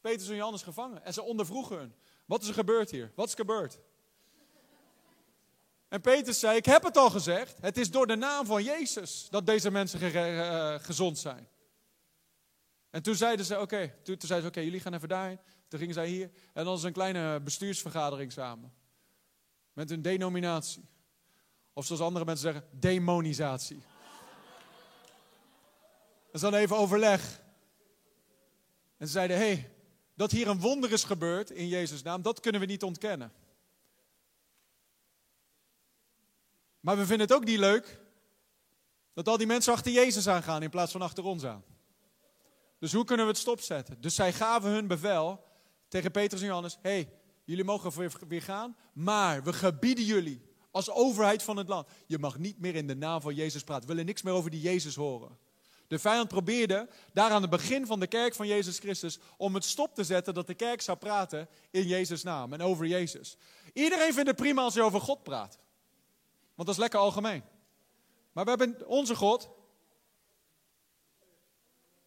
[0.00, 1.04] Petrus en Johannes gevangen.
[1.04, 1.94] En ze ondervroegen hun.
[2.26, 3.12] Wat is er gebeurd hier?
[3.14, 3.78] Wat is gebeurd?
[5.88, 9.26] En Petrus zei, ik heb het al gezegd, het is door de naam van Jezus
[9.30, 11.48] dat deze mensen eh, gezond zijn.
[12.90, 15.40] En toen zeiden ze, oké, toen zeiden ze, oké, jullie gaan even daarheen.
[15.68, 18.74] Toen gingen zij hier en dan was een kleine bestuursvergadering samen.
[19.72, 20.84] Met een denominatie.
[21.72, 23.82] Of zoals andere mensen zeggen, demonisatie.
[26.32, 27.40] Is dan even overleg.
[28.96, 29.70] En ze zeiden, hé, hey,
[30.14, 33.32] dat hier een wonder is gebeurd in Jezus' naam, dat kunnen we niet ontkennen.
[36.80, 38.00] Maar we vinden het ook niet leuk
[39.12, 41.64] dat al die mensen achter Jezus aangaan in plaats van achter ons aan.
[42.78, 44.00] Dus hoe kunnen we het stopzetten?
[44.00, 45.44] Dus zij gaven hun bevel
[45.88, 47.08] tegen Petrus en Johannes: hey,
[47.44, 51.88] jullie mogen weer, weer gaan, maar we gebieden jullie als overheid van het land.
[52.06, 53.82] Je mag niet meer in de naam van Jezus praten.
[53.82, 55.38] We willen niks meer over die Jezus horen.
[55.88, 59.64] De vijand probeerde daar aan het begin van de kerk van Jezus Christus om het
[59.64, 63.36] stop te zetten dat de kerk zou praten in Jezus' naam en over Jezus.
[63.72, 65.58] Iedereen vindt het prima als je over God praat.
[66.54, 67.42] Want dat is lekker algemeen.
[68.32, 69.48] Maar we hebben onze God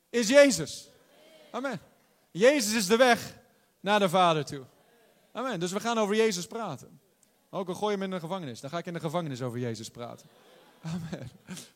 [0.10, 0.90] is Jezus.
[1.52, 1.82] Amen.
[2.32, 3.39] Jezus is de weg
[3.80, 4.66] naar de Vader toe.
[5.32, 5.60] Amen.
[5.60, 7.00] Dus we gaan over Jezus praten.
[7.50, 8.60] Ook al gooi je hem in de gevangenis.
[8.60, 10.28] Dan ga ik in de gevangenis over Jezus praten.
[10.82, 11.30] Amen.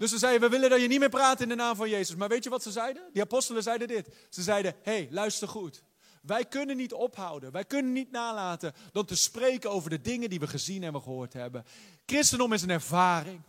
[0.00, 2.16] Dus ze zeiden, we willen dat je niet meer praat in de naam van Jezus.
[2.16, 3.02] Maar weet je wat ze zeiden?
[3.12, 4.08] Die apostelen zeiden dit.
[4.28, 5.82] Ze zeiden, hé, hey, luister goed.
[6.22, 10.40] Wij kunnen niet ophouden, wij kunnen niet nalaten dan te spreken over de dingen die
[10.40, 11.64] we gezien en we gehoord hebben.
[12.06, 13.40] Christendom is een ervaring.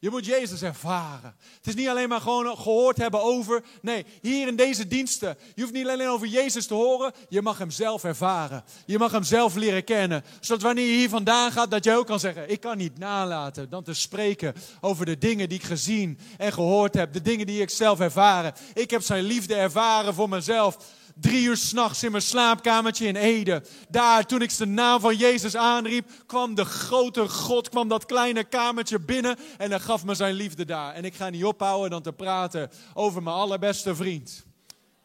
[0.00, 1.36] Je moet Jezus ervaren.
[1.56, 3.62] Het is niet alleen maar gewoon gehoord hebben over.
[3.82, 5.38] Nee, hier in deze diensten.
[5.54, 7.12] Je hoeft niet alleen over Jezus te horen.
[7.28, 8.64] Je mag hem zelf ervaren.
[8.86, 10.24] Je mag hem zelf leren kennen.
[10.40, 13.70] Zodat wanneer je hier vandaan gaat, dat je ook kan zeggen: Ik kan niet nalaten
[13.70, 17.12] dan te spreken over de dingen die ik gezien en gehoord heb.
[17.12, 18.52] De dingen die ik zelf ervaren.
[18.74, 20.76] Ik heb zijn liefde ervaren voor mezelf
[21.20, 23.62] drie uur s'nachts in mijn slaapkamertje in Ede.
[23.88, 28.44] Daar, toen ik de naam van Jezus aanriep, kwam de grote God, kwam dat kleine
[28.44, 30.94] kamertje binnen en hij gaf me zijn liefde daar.
[30.94, 34.44] En ik ga niet ophouden dan te praten over mijn allerbeste vriend,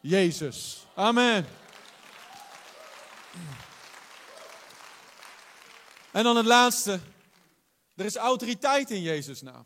[0.00, 0.86] Jezus.
[0.94, 1.46] Amen.
[6.12, 7.00] En dan het laatste.
[7.96, 9.64] Er is autoriteit in Jezus' naam.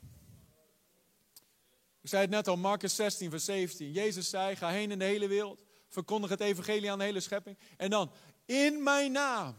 [2.03, 3.93] Ik zei het net al, Marcus 16, vers 17.
[3.93, 7.59] Jezus zei, ga heen in de hele wereld verkondig het evangelie aan de hele schepping.
[7.77, 8.11] En dan,
[8.45, 9.57] in mijn naam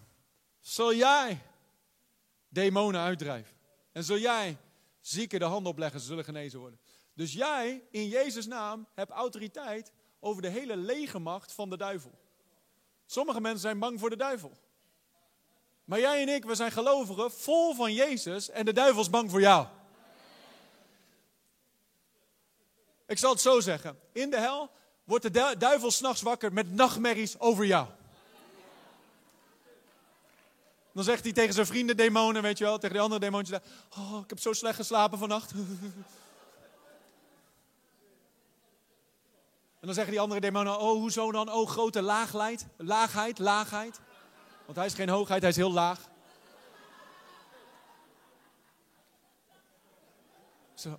[0.59, 1.41] zal jij
[2.49, 3.57] demonen uitdrijven.
[3.91, 4.57] En zul jij
[4.99, 6.79] zieken de hand opleggen, ze zullen genezen worden.
[7.13, 12.11] Dus jij, in Jezus' naam, hebt autoriteit over de hele legermacht van de duivel.
[13.05, 14.57] Sommige mensen zijn bang voor de duivel.
[15.85, 19.29] Maar jij en ik, we zijn gelovigen, vol van Jezus en de duivel is bang
[19.29, 19.67] voor jou.
[23.07, 23.99] Ik zal het zo zeggen.
[24.11, 24.71] In de hel
[25.10, 27.88] wordt de duivel s'nachts wakker met nachtmerries over jou.
[30.93, 33.60] Dan zegt hij tegen zijn vrienden demonen, weet je wel, tegen de andere demontjes.
[33.98, 35.52] Oh, ik heb zo slecht geslapen vannacht.
[39.80, 41.52] En dan zeggen die andere demonen, oh, hoezo dan?
[41.52, 44.00] Oh, grote laagheid, laagheid, laagheid.
[44.65, 46.00] Want hij is geen hoogheid, hij is heel laag.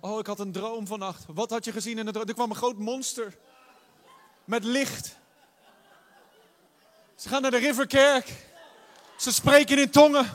[0.01, 1.25] Oh, ik had een droom vannacht.
[1.27, 2.27] Wat had je gezien in de droom?
[2.27, 3.37] Er kwam een groot monster
[4.45, 5.15] met licht.
[7.15, 8.27] Ze gaan naar de Riverkerk.
[9.17, 10.31] Ze spreken in tongen.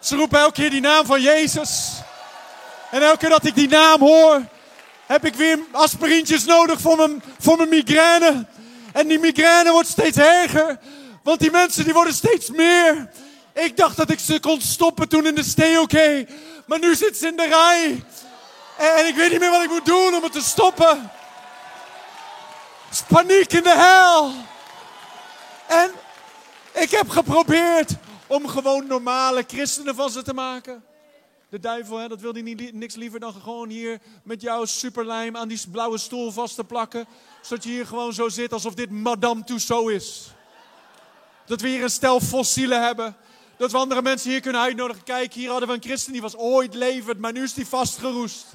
[0.00, 1.90] Ze roepen elke keer die naam van Jezus.
[2.90, 4.42] En elke keer dat ik die naam hoor,
[5.06, 8.46] heb ik weer aspirintjes nodig voor mijn, voor mijn migraine.
[8.92, 10.78] En die migraine wordt steeds erger,
[11.22, 13.10] want die mensen die worden steeds meer.
[13.54, 16.26] Ik dacht dat ik ze kon stoppen toen in de stay oké,
[16.66, 18.04] maar nu zit ze in de rij.
[18.96, 21.10] En ik weet niet meer wat ik moet doen om het te stoppen
[22.90, 24.32] is paniek in de hel.
[25.66, 25.90] En
[26.72, 27.90] ik heb geprobeerd
[28.26, 30.84] om gewoon normale christenen van ze te maken.
[31.48, 35.36] De duivel, hè, dat wil hij niet, niks liever dan gewoon hier met jouw superlijm
[35.36, 37.06] aan die blauwe stoel vast te plakken.
[37.40, 40.30] Zodat je hier gewoon zo zit alsof dit Madame Tussauds is.
[41.46, 43.16] Dat we hier een stel fossielen hebben.
[43.56, 45.02] Dat we andere mensen hier kunnen uitnodigen.
[45.02, 48.46] Kijk, hier hadden we een christen die was ooit levend, maar nu is die vastgeroest.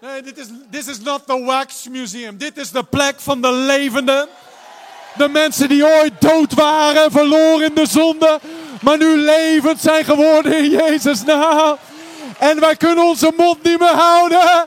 [0.00, 2.38] Nee, dit is, this is not the wax museum.
[2.38, 4.28] Dit is de plek van de levenden.
[5.16, 8.40] De mensen die ooit dood waren, verloren in de zonde,
[8.80, 11.76] maar nu levend zijn geworden in Jezus' naam.
[12.38, 14.66] En wij kunnen onze mond niet meer houden.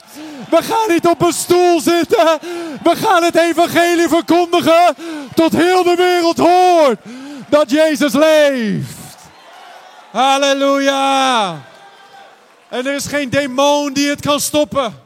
[0.49, 2.39] We gaan niet op een stoel zitten.
[2.83, 4.95] We gaan het evangelie verkondigen
[5.35, 6.99] tot heel de wereld hoort
[7.49, 8.97] dat Jezus leeft.
[10.11, 11.61] Halleluja.
[12.69, 15.02] En er is geen demon die het kan stoppen.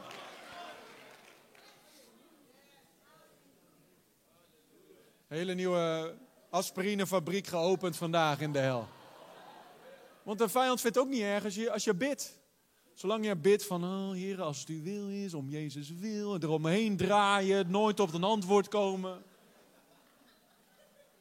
[5.38, 6.14] Hele nieuwe
[6.50, 8.88] aspirinefabriek geopend vandaag in de hel.
[10.22, 12.38] Want de vijand vindt ook niet erg als je, als je bidt.
[12.94, 16.42] Zolang je bidt van, oh Heer, als het u wil is, om Jezus wil, en
[16.42, 19.22] eromheen draaien, nooit op een antwoord komen.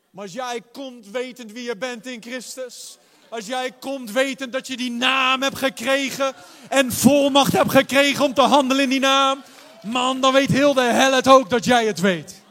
[0.09, 2.97] Maar als jij komt wetend wie je bent in Christus,
[3.29, 6.33] als jij komt wetend dat je die naam hebt gekregen
[6.69, 9.43] en volmacht hebt gekregen om te handelen in die naam,
[9.83, 12.45] man, dan weet heel de hel het ook dat jij het weet.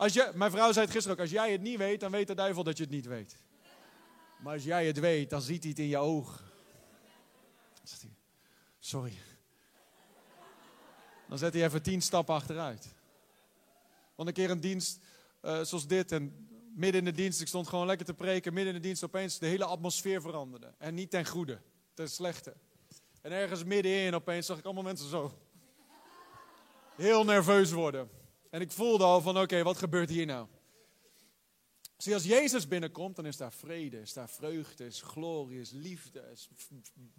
[0.00, 2.26] Als je, mijn vrouw zei het gisteren ook, als jij het niet weet, dan weet
[2.26, 3.36] de duivel dat je het niet weet.
[4.38, 6.44] Maar als jij het weet, dan ziet hij het in je ogen.
[8.78, 9.12] Sorry.
[11.28, 12.88] Dan zet hij even tien stappen achteruit.
[14.14, 14.98] Want een keer een dienst
[15.42, 18.74] uh, zoals dit en midden in de dienst, ik stond gewoon lekker te preken, midden
[18.74, 20.74] in de dienst opeens de hele atmosfeer veranderde.
[20.78, 21.60] En niet ten goede,
[21.94, 22.54] ten slechte.
[23.20, 25.38] En ergens middenin opeens zag ik allemaal mensen zo
[26.96, 28.19] heel nerveus worden.
[28.50, 30.48] En ik voelde al van oké, wat gebeurt hier nou?
[31.96, 36.28] Zie, als Jezus binnenkomt, dan is daar vrede, is daar vreugde, is glorie, is liefde,
[36.32, 36.48] is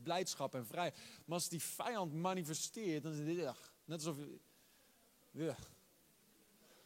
[0.04, 0.98] blijdschap en vrijheid.
[1.26, 3.56] Maar als die vijand manifesteert, dan is het
[3.86, 4.18] net alsof...
[5.32, 5.56] Ja.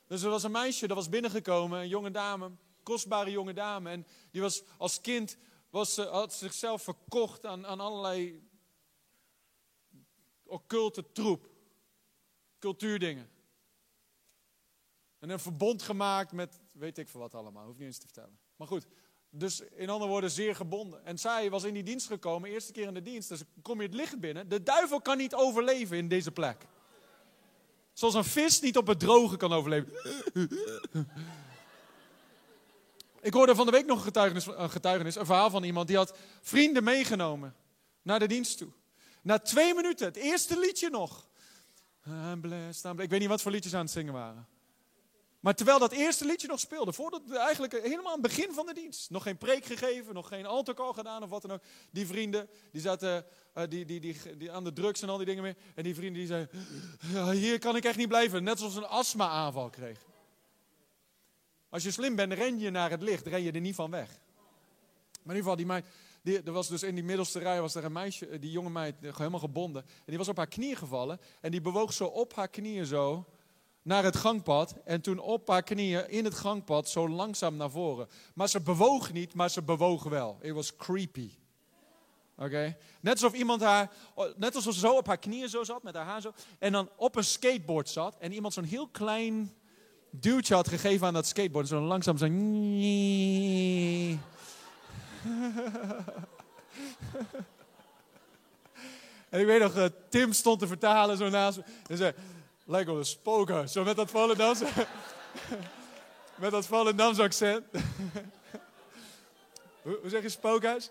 [0.07, 2.51] Dus er was een meisje, dat was binnengekomen, een jonge dame,
[2.83, 3.89] kostbare jonge dame.
[3.89, 5.37] En die was als kind,
[5.69, 8.49] was, had zichzelf verkocht aan, aan allerlei
[10.43, 11.49] occulte troep,
[12.59, 13.29] cultuurdingen.
[15.25, 18.37] En een verbond gemaakt met weet ik veel wat allemaal, hoef niet eens te vertellen.
[18.55, 18.85] Maar goed,
[19.29, 21.05] dus in andere woorden zeer gebonden.
[21.05, 23.87] En zij was in die dienst gekomen, eerste keer in de dienst, dus kom je
[23.87, 24.49] het licht binnen.
[24.49, 26.65] De duivel kan niet overleven in deze plek.
[27.93, 29.93] Zoals een vis niet op het droge kan overleven.
[33.21, 35.97] Ik hoorde van de week nog een getuigenis, een getuigenis, een verhaal van iemand die
[35.97, 37.55] had vrienden meegenomen
[38.01, 38.71] naar de dienst toe.
[39.21, 41.27] Na twee minuten, het eerste liedje nog.
[42.97, 44.47] Ik weet niet wat voor liedjes aan het zingen waren.
[45.45, 48.73] Maar terwijl dat eerste liedje nog speelde, voordat eigenlijk helemaal aan het begin van de
[48.73, 52.49] dienst, nog geen preek gegeven, nog geen altaar gedaan of wat dan ook, die vrienden,
[52.71, 53.25] die zaten
[53.57, 55.55] uh, die, die, die, die, aan de drugs en al die dingen meer.
[55.75, 56.49] En die vrienden die zeiden,
[57.31, 58.43] hier kan ik echt niet blijven.
[58.43, 59.99] Net zoals een astma-aanval kreeg.
[61.69, 64.07] Als je slim bent, ren je naar het licht, ren je er niet van weg.
[64.07, 65.85] Maar in ieder geval, die meid,
[66.21, 68.69] die, er was dus in die middelste rij was er een meisje, eh, die jonge
[68.69, 69.81] meid, eh, helemaal gebonden.
[69.81, 71.19] En die was op haar knieën gevallen.
[71.41, 73.25] En die bewoog zo op haar knieën zo
[73.85, 74.75] naar het gangpad.
[74.83, 78.07] En toen op haar knieën in het gangpad zo langzaam naar voren.
[78.33, 80.37] Maar ze bewoog niet, maar ze bewoog wel.
[80.41, 81.29] Het was creepy.
[82.37, 82.77] Oké?
[82.99, 83.91] Net alsof iemand haar,
[84.35, 86.33] net alsof ze zo op haar knieën zo zat, met haar haar zo.
[86.59, 88.15] En dan op een skateboard zat.
[88.19, 89.53] En iemand zo'n heel klein
[90.09, 91.67] duwtje had gegeven aan dat skateboard.
[91.67, 92.25] Zo langzaam zo.
[99.29, 101.63] en ik weet nog, uh, Tim stond te vertalen zo naast me.
[101.87, 102.13] En zei,
[102.65, 103.67] wel een spoker.
[103.67, 104.59] Zo met dat Volendams.
[106.35, 107.65] met dat Volendams accent.
[109.81, 110.89] hoe, hoe zeg je spookhuis?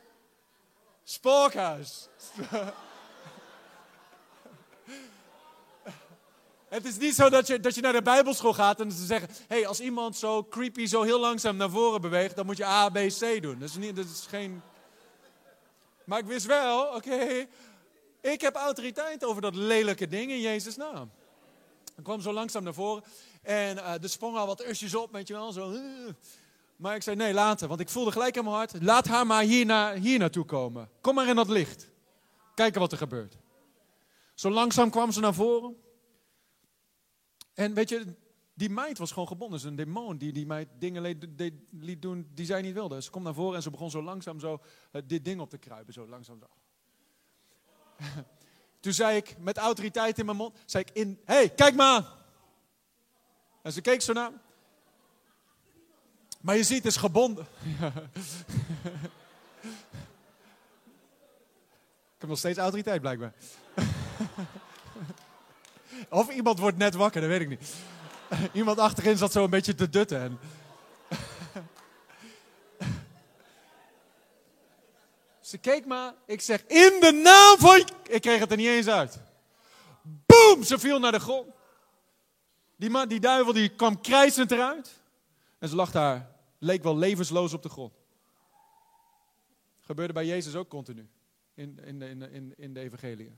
[1.04, 2.08] Spookhuis.
[6.68, 9.28] Het is niet zo dat je, dat je naar de Bijbelschool gaat en ze zeggen:
[9.48, 12.88] hey, als iemand zo creepy, zo heel langzaam naar voren beweegt, dan moet je A,
[12.88, 13.58] B, C doen.
[13.58, 14.62] Dat is, niet, dat is geen.
[16.04, 17.46] Maar ik wist wel, oké,
[18.20, 21.10] ik heb autoriteit over dat lelijke ding in Jezus' naam.
[21.97, 23.05] Ik kwam zo langzaam naar voren
[23.42, 25.76] en uh, er sprongen al wat usjes op, weet je wel, zo.
[26.76, 27.68] Maar ik zei, nee, later.
[27.68, 30.88] Want ik voelde gelijk in mijn hart, laat haar maar hier, naar, hier naartoe komen.
[31.01, 31.90] Kom maar in dat licht.
[32.55, 33.36] Kijken wat er gebeurt.
[34.34, 35.76] Zo langzaam kwam ze naar voren.
[37.55, 38.14] En weet je,
[38.55, 39.61] die meid was gewoon gebonden.
[39.61, 41.18] Ze is een demon die die meid dingen
[41.70, 43.03] liet doen die zij niet wilde.
[43.03, 44.61] Ze komt naar voren en ze begon zo langzaam zo
[44.92, 45.92] uh, dit ding op te kruipen.
[45.92, 46.47] Zo langzaam zo.
[48.85, 52.05] Toen zei ik met autoriteit in mijn mond, zei ik in, hey, kijk maar
[53.62, 54.30] En ze keek zo naar
[56.41, 57.47] maar je ziet, het is gebonden.
[62.14, 63.32] Ik heb nog steeds autoriteit blijkbaar.
[66.09, 67.74] Of iemand wordt net wakker, dat weet ik niet.
[68.53, 70.20] Iemand achterin zat zo een beetje te dutten.
[70.20, 70.39] En...
[75.55, 76.14] Ze keek maar.
[76.26, 77.88] Ik zeg, in de naam van...
[78.09, 79.20] Ik kreeg het er niet eens uit.
[80.02, 80.62] Boom!
[80.62, 81.55] Ze viel naar de grond.
[82.76, 85.00] Die, man, die duivel die kwam krijzend eruit.
[85.59, 87.92] En ze lag daar leek wel levensloos op de grond.
[89.80, 91.09] Gebeurde bij Jezus ook continu
[91.55, 93.36] in, in, in, in, in de evangelie.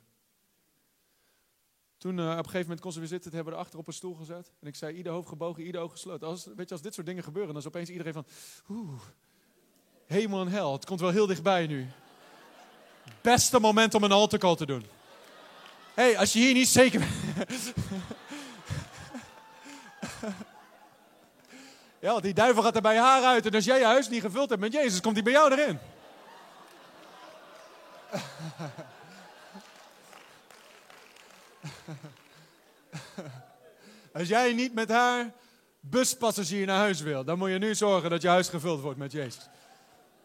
[1.99, 3.93] Toen uh, op een gegeven moment kon ze weer zitten, hebben we erachter op een
[3.93, 4.53] stoel gezet.
[4.61, 6.29] En ik zei, ieder hoofd gebogen, ieder oog gesloten.
[6.29, 8.27] Als, weet je, als dit soort dingen gebeuren, dan is opeens iedereen van,
[8.69, 9.03] oeh,
[10.07, 11.87] hemel en hel, het komt wel heel dichtbij nu.
[13.21, 14.87] Beste moment om een altarcall te doen.
[15.95, 17.73] Hé, hey, als je hier niet zeker bent...
[22.07, 23.47] Ja, die duivel gaat er bij haar uit.
[23.47, 25.79] En als jij je huis niet gevuld hebt met Jezus, komt hij bij jou erin.
[34.13, 35.33] Als jij niet met haar
[35.81, 39.13] buspassagier naar huis wil, dan moet je nu zorgen dat je huis gevuld wordt met
[39.13, 39.49] Jezus.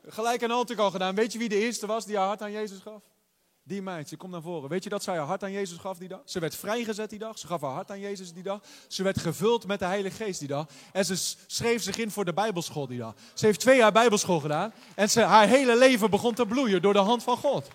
[0.08, 1.16] Gelijk een altuk al gedaan.
[1.16, 3.02] Weet je wie de eerste was die haar hart aan Jezus gaf?
[3.64, 4.70] Die meid, ze komt naar voren.
[4.70, 6.22] Weet je dat zij haar hart aan Jezus gaf die dag?
[6.26, 7.40] Ze werd vrijgezet die dag.
[7.40, 8.62] Ze gaf haar hart aan Jezus die dag.
[8.88, 10.66] Ze werd gevuld met de Heilige Geest die dag.
[10.92, 13.14] En ze schreef zich in voor de Bijbelschool die dag.
[13.34, 14.74] Ze heeft twee jaar Bijbelschool gedaan.
[14.96, 17.68] En ze, haar hele leven begon te bloeien door de hand van God.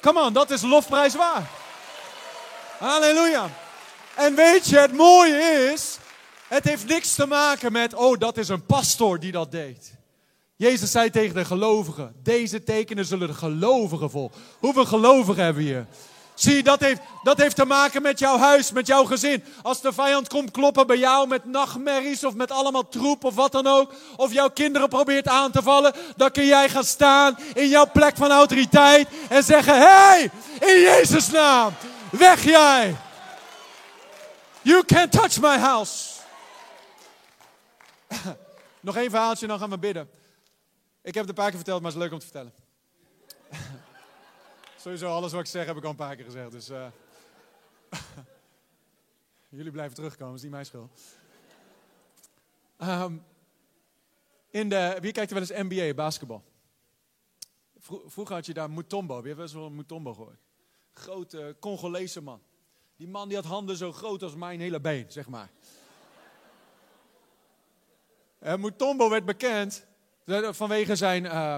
[0.00, 1.50] Come on, dat is lofprijs waar.
[2.78, 3.50] Halleluja.
[4.16, 5.98] En weet je, het mooie is,
[6.48, 9.94] het heeft niks te maken met, oh, dat is een pastor die dat deed.
[10.56, 14.40] Jezus zei tegen de gelovigen, deze tekenen zullen de gelovigen volgen.
[14.58, 15.86] Hoeveel gelovigen hebben we hier?
[16.34, 19.44] Zie dat heeft, dat heeft te maken met jouw huis, met jouw gezin.
[19.62, 23.52] Als de vijand komt kloppen bij jou met nachtmerries of met allemaal troep of wat
[23.52, 23.92] dan ook.
[24.16, 25.94] Of jouw kinderen probeert aan te vallen.
[26.16, 30.30] Dan kun jij gaan staan in jouw plek van autoriteit en zeggen, hé, hey,
[30.60, 31.72] in Jezus naam,
[32.10, 32.96] weg jij.
[34.62, 36.10] You can't touch my house.
[38.80, 40.08] Nog één verhaaltje dan gaan we bidden.
[41.04, 42.52] Ik heb het een paar keer verteld, maar het is leuk om te vertellen.
[44.82, 46.50] Sowieso, alles wat ik zeg heb ik al een paar keer gezegd.
[46.50, 46.86] Dus uh...
[49.48, 51.00] jullie blijven terugkomen, is niet mijn schuld.
[52.78, 53.24] Um,
[54.50, 56.44] in de, wie kijkt er wel eens NBA, basketbal?
[57.80, 59.14] Vroeger had je daar Mutombo.
[59.14, 60.40] Wie heeft wel eens wel Mutombo gehoord?
[60.92, 62.42] Grote Congolese man.
[62.96, 65.50] Die man die had handen zo groot als mijn hele been, zeg maar.
[68.38, 69.86] En Mutombo werd bekend
[70.54, 71.56] vanwege zijn, uh,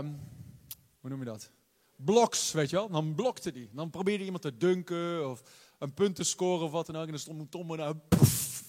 [1.00, 1.50] hoe noem je dat?
[1.96, 2.88] Bloks, weet je wel.
[2.88, 3.68] Dan blokte hij.
[3.72, 5.42] Dan probeerde iemand te dunken of
[5.78, 7.04] een punt te scoren of wat dan ook.
[7.04, 8.62] En dan stond Mutombo daar, poef,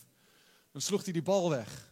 [0.71, 1.91] dan sloeg hij die bal weg.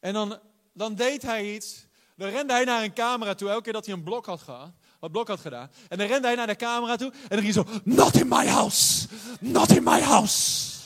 [0.00, 0.38] En dan,
[0.72, 1.86] dan deed hij iets.
[2.16, 4.72] Dan rende hij naar een camera toe, elke keer dat hij een blok had gehad
[4.98, 5.70] wat Blok had gedaan.
[5.88, 8.28] En dan rende hij naar de camera toe en dan ging hij zo, not in
[8.28, 9.08] my house,
[9.40, 10.76] not in my house.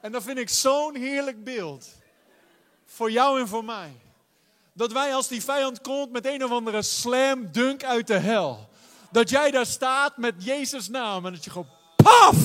[0.00, 1.88] En dat vind ik zo'n heerlijk beeld.
[2.94, 3.92] Voor jou en voor mij.
[4.72, 8.68] Dat wij als die vijand komt met een of andere slam dunk uit de hel.
[9.10, 12.36] Dat jij daar staat met Jezus naam en dat je gewoon paf!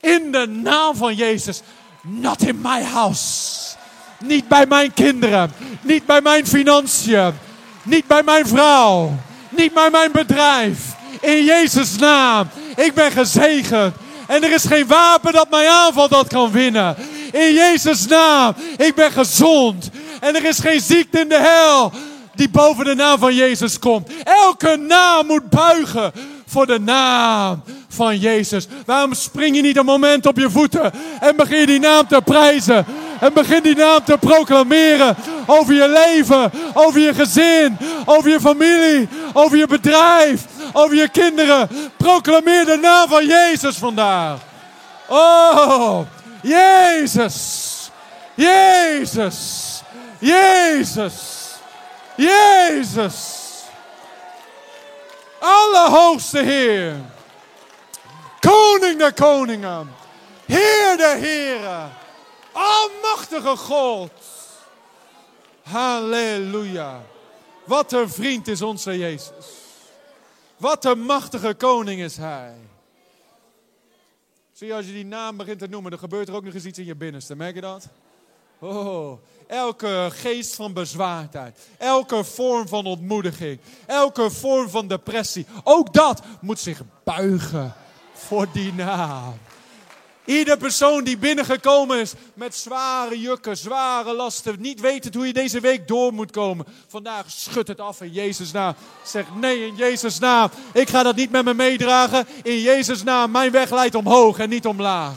[0.00, 1.60] In de naam van Jezus.
[2.02, 3.76] Not in my house.
[4.18, 5.52] Niet bij mijn kinderen.
[5.82, 7.34] Niet bij mijn financiën.
[7.82, 9.16] Niet bij mijn vrouw.
[9.48, 10.78] Niet bij mijn bedrijf.
[11.20, 12.48] In Jezus' naam.
[12.76, 13.94] Ik ben gezegend.
[14.26, 16.96] En er is geen wapen dat mij aanvalt dat kan winnen.
[17.36, 18.54] In Jezus' naam.
[18.76, 19.90] Ik ben gezond.
[20.20, 21.92] En er is geen ziekte in de hel
[22.34, 24.10] die boven de naam van Jezus komt.
[24.24, 26.12] Elke naam moet buigen
[26.46, 28.66] voor de naam van Jezus.
[28.86, 32.20] Waarom spring je niet een moment op je voeten en begin je die naam te
[32.24, 32.84] prijzen?
[33.20, 35.16] En begin die naam te proclameren
[35.46, 41.68] over je leven, over je gezin, over je familie, over je bedrijf, over je kinderen.
[41.96, 44.38] Proclameer de naam van Jezus vandaag.
[45.08, 45.98] Oh,
[46.42, 47.90] Jezus.
[48.34, 49.82] Jezus.
[50.18, 51.54] Jezus.
[52.16, 53.64] Jezus.
[55.40, 56.96] Allerhoogste Heer.
[58.40, 59.94] Koning der koningen.
[60.46, 61.90] Heer der heren.
[62.52, 64.10] Almachtige God.
[65.62, 67.00] Halleluja.
[67.64, 69.46] Wat een vriend is onze Jezus.
[70.56, 72.54] Wat een machtige koning is Hij.
[74.56, 76.64] Zie je, als je die naam begint te noemen, dan gebeurt er ook nog eens
[76.64, 77.36] iets in je binnenste.
[77.36, 77.88] Merk je dat?
[78.58, 86.22] Oh, elke geest van bezwaardheid, elke vorm van ontmoediging, elke vorm van depressie, ook dat
[86.40, 87.74] moet zich buigen
[88.12, 89.34] voor die naam.
[90.26, 95.60] Ieder persoon die binnengekomen is met zware jukken, zware lasten, niet wetend hoe je deze
[95.60, 96.66] week door moet komen.
[96.88, 98.74] Vandaag schud het af in Jezus' naam.
[99.04, 100.50] Zeg nee in Jezus' naam.
[100.72, 102.26] Ik ga dat niet met me meedragen.
[102.42, 103.30] In Jezus' naam.
[103.30, 105.12] Mijn weg leidt omhoog en niet omlaag.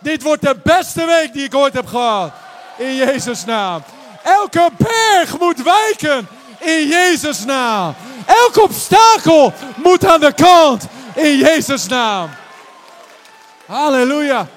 [0.00, 2.32] Dit wordt de beste week die ik ooit heb gehad.
[2.78, 3.82] In Jezus' naam.
[4.22, 6.28] Elke berg moet wijken.
[6.60, 7.94] In Jezus' naam.
[8.26, 10.86] Elk obstakel moet aan de kant.
[11.14, 12.30] In Jezus' naam.
[13.66, 14.48] Halleluja.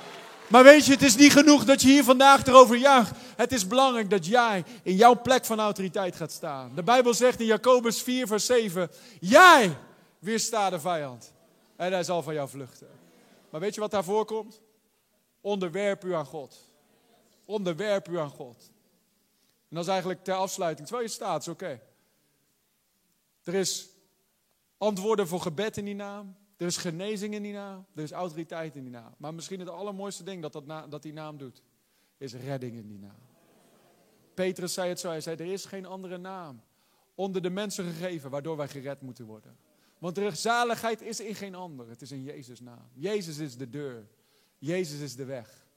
[0.48, 3.12] Maar weet je, het is niet genoeg dat je hier vandaag erover juicht.
[3.36, 6.72] Het is belangrijk dat jij in jouw plek van autoriteit gaat staan.
[6.76, 8.90] De Bijbel zegt in Jacobus 4, vers 7:
[9.20, 9.78] Jij
[10.20, 11.34] weersta de vijand.
[11.76, 12.88] En hij zal van jou vluchten.
[13.50, 14.62] Maar weet je wat daarvoor komt?
[15.42, 16.56] Onderwerp u aan God.
[17.46, 18.72] Onderwerp u aan God.
[19.70, 20.88] En dat is eigenlijk ter afsluiting.
[20.88, 21.80] Terwijl je staat, is oké.
[23.44, 23.90] Er is
[24.78, 26.36] antwoorden voor gebed in die naam.
[26.60, 27.86] Er is genezing in die naam.
[27.96, 29.14] Er is autoriteit in die naam.
[29.18, 31.62] Maar misschien het allermooiste ding dat, dat, dat die naam doet,
[32.18, 33.20] is redding in die naam.
[34.34, 36.62] Petrus zei het zo, hij zei, er is geen andere naam
[37.16, 39.58] onder de mensen gegeven waardoor wij gered moeten worden.
[39.98, 42.90] Want de zaligheid is in geen ander, het is in Jezus' naam.
[42.94, 44.08] Jezus is de deur,
[44.58, 45.68] Jezus is de weg.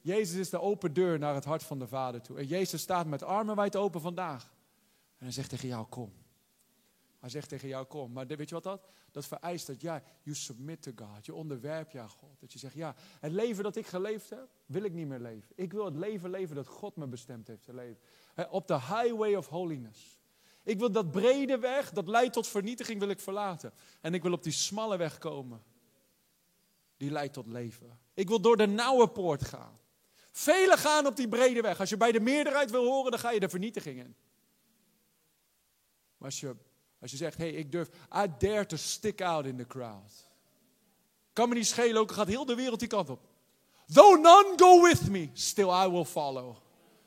[0.00, 2.38] Jezus is de open deur naar het hart van de Vader toe.
[2.38, 4.42] En Jezus staat met armen wijd open vandaag.
[5.18, 6.12] En hij zegt tegen jou, kom.
[7.22, 8.12] Hij zegt tegen jou, kom.
[8.12, 8.86] Maar weet je wat dat?
[9.10, 11.26] Dat vereist dat jij, you submit to God.
[11.26, 12.40] Je onderwerpt je God.
[12.40, 15.52] Dat je zegt, ja, het leven dat ik geleefd heb, wil ik niet meer leven.
[15.54, 18.00] Ik wil het leven leven dat God me bestemd heeft te leven.
[18.50, 20.20] Op de highway of holiness.
[20.62, 23.72] Ik wil dat brede weg, dat leidt tot vernietiging, wil ik verlaten.
[24.00, 25.62] En ik wil op die smalle weg komen.
[26.96, 27.98] Die leidt tot leven.
[28.14, 29.78] Ik wil door de nauwe poort gaan.
[30.30, 31.80] Velen gaan op die brede weg.
[31.80, 34.16] Als je bij de meerderheid wil horen, dan ga je de vernietiging in.
[36.16, 36.56] Maar als je,
[37.02, 40.30] als je zegt, hey, ik durf, I dare to stick out in the crowd.
[41.32, 43.20] Kan me niet schelen, ook gaat heel de wereld die kant op.
[43.92, 46.56] Though none go with me, still I will follow.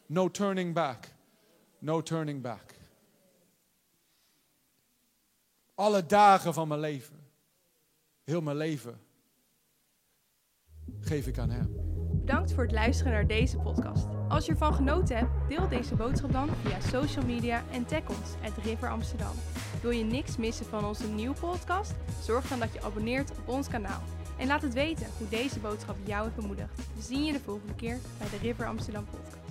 [0.06, 1.14] No turning back.
[1.80, 2.74] No turning back.
[5.76, 7.28] Alle dagen van mijn leven,
[8.24, 9.02] heel mijn leven,
[11.00, 11.76] geef ik aan Hem.
[12.20, 14.14] Bedankt voor het luisteren naar deze podcast.
[14.28, 18.34] Als je ervan genoten hebt, deel deze boodschap dan via social media en tag ons,
[18.43, 19.32] at River Amsterdam.
[19.82, 21.93] Wil je niks missen van onze nieuwe podcast?
[22.21, 24.01] Zorg dan dat je abonneert op ons kanaal.
[24.38, 26.76] En laat het weten hoe deze boodschap jou heeft bemoedigd.
[26.95, 29.45] We zien je de volgende keer bij de River Amsterdam podcast.